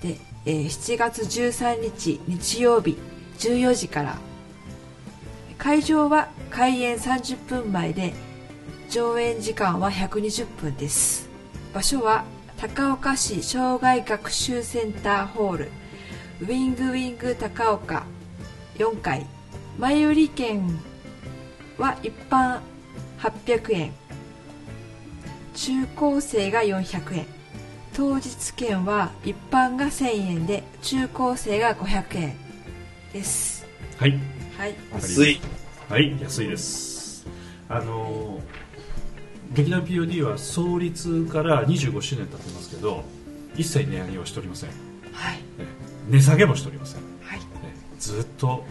[0.00, 2.96] で、えー7月13日日曜日
[3.38, 4.18] 14時から。
[5.58, 8.12] 会場は開演30分前で
[8.88, 11.28] 上演時間は120分です。
[11.74, 12.24] 場所は
[12.56, 15.70] 高岡市障害学習センターホール。
[16.40, 18.04] ウィングウィング高岡。
[18.78, 19.26] 4階。
[19.78, 20.62] 前売り券
[21.78, 22.60] は一般
[23.18, 23.92] 800円。
[25.54, 27.26] 中高生が400円。
[27.94, 32.45] 当日券は一般が1000円で中高生が500円。
[33.12, 33.66] です。
[33.96, 34.18] はい。
[34.58, 34.74] はい。
[34.94, 35.40] 安い。
[35.88, 37.26] はい安いです。
[37.68, 38.66] あのー
[39.52, 43.04] 劇団 POD は創立から25周年経ってますけど
[43.56, 44.70] 一切値上げはしておりません。
[45.12, 45.38] はい。
[45.58, 45.66] え
[46.10, 47.00] 値下げもしておりません。
[47.22, 47.40] はい。
[47.64, 48.64] えずっと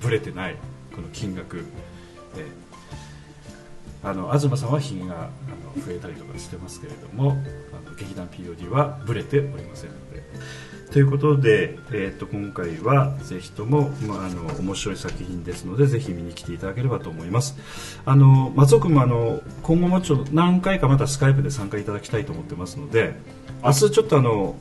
[0.00, 0.56] ぶれてない
[0.94, 1.64] この金額。
[2.36, 2.44] え
[4.06, 5.18] あの東さんはひげがあ
[5.76, 7.34] の増えたりとかしてますけれどもあ
[7.90, 10.24] の劇団 POD はぶれておりませんので。
[10.92, 17.56] ということで、えー、と今回はぜひとも、まあ、あの面白い作品ですのでぜひ見に来ていただければと思います。
[18.04, 23.16] あの松尾君もあの今後もちょっと何回かまたスカイプで参加いただきたいと思ってますので
[23.64, 24.54] 明日ちょっとあの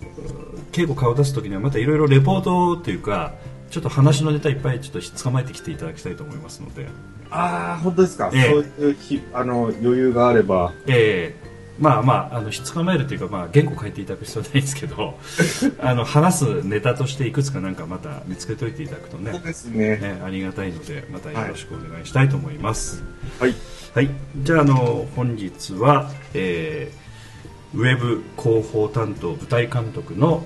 [0.72, 3.36] 稽古顔出す時にはまたいろいろレポートっていうか
[3.76, 6.88] ちょっと話のネタいっぱいちょっと捕まえてきていただきたいと思いますので、
[7.30, 8.32] ああ、本当ですか？
[8.34, 10.72] ええそういうひ、あの、余裕があれば。
[10.88, 11.46] えー
[11.78, 15.20] まあまああの捕まえるというか、まあ、原稿書いていただく必要はないですけど
[15.84, 19.98] あの話すネタとしていくつかなんかまた見つけといていただくとねそうですね。
[19.98, 23.04] ねありがたいのでまたよろしくお願いしたいと思います。
[23.42, 23.54] はい。
[23.94, 30.46] はい、じゃああの本日は、えーウェブ広報担当舞台監督の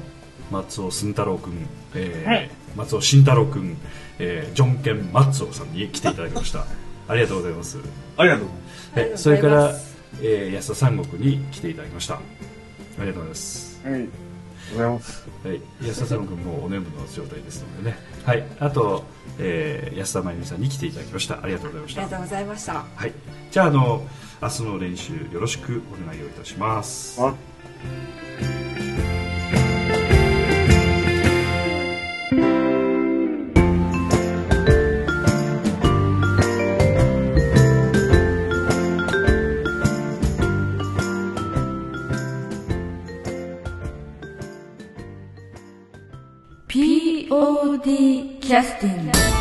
[0.50, 1.54] 松尾慎太郎君、
[1.94, 3.78] えーはい松尾慎太郎君、
[4.20, 6.66] えージョンケン松尾さんに来ていただきました。
[7.08, 7.78] ありがとうございます、
[8.18, 8.52] ありがとうご
[8.96, 9.30] ざいます。
[9.30, 9.76] はい、それから、
[10.22, 12.16] えー安田三国に来ていただきました。
[12.16, 12.20] あ
[13.02, 13.82] りがとうございます。
[13.86, 14.10] ありがとう
[14.74, 15.28] ございます。
[15.44, 17.98] はい、安田三国もうお眠の状態ですのでね。
[18.24, 18.44] はい。
[18.60, 19.04] あと、
[19.40, 21.40] えー安田真由美さんに来ていただきました。
[21.42, 22.02] ありがとうございました。
[22.02, 22.74] ありがとうございました。
[22.74, 23.14] はい、
[23.52, 24.08] じゃああの
[24.42, 27.20] 明日の練習よろしくお願いをいたします。
[48.50, 49.12] Justin.
[49.12, 49.39] Justin.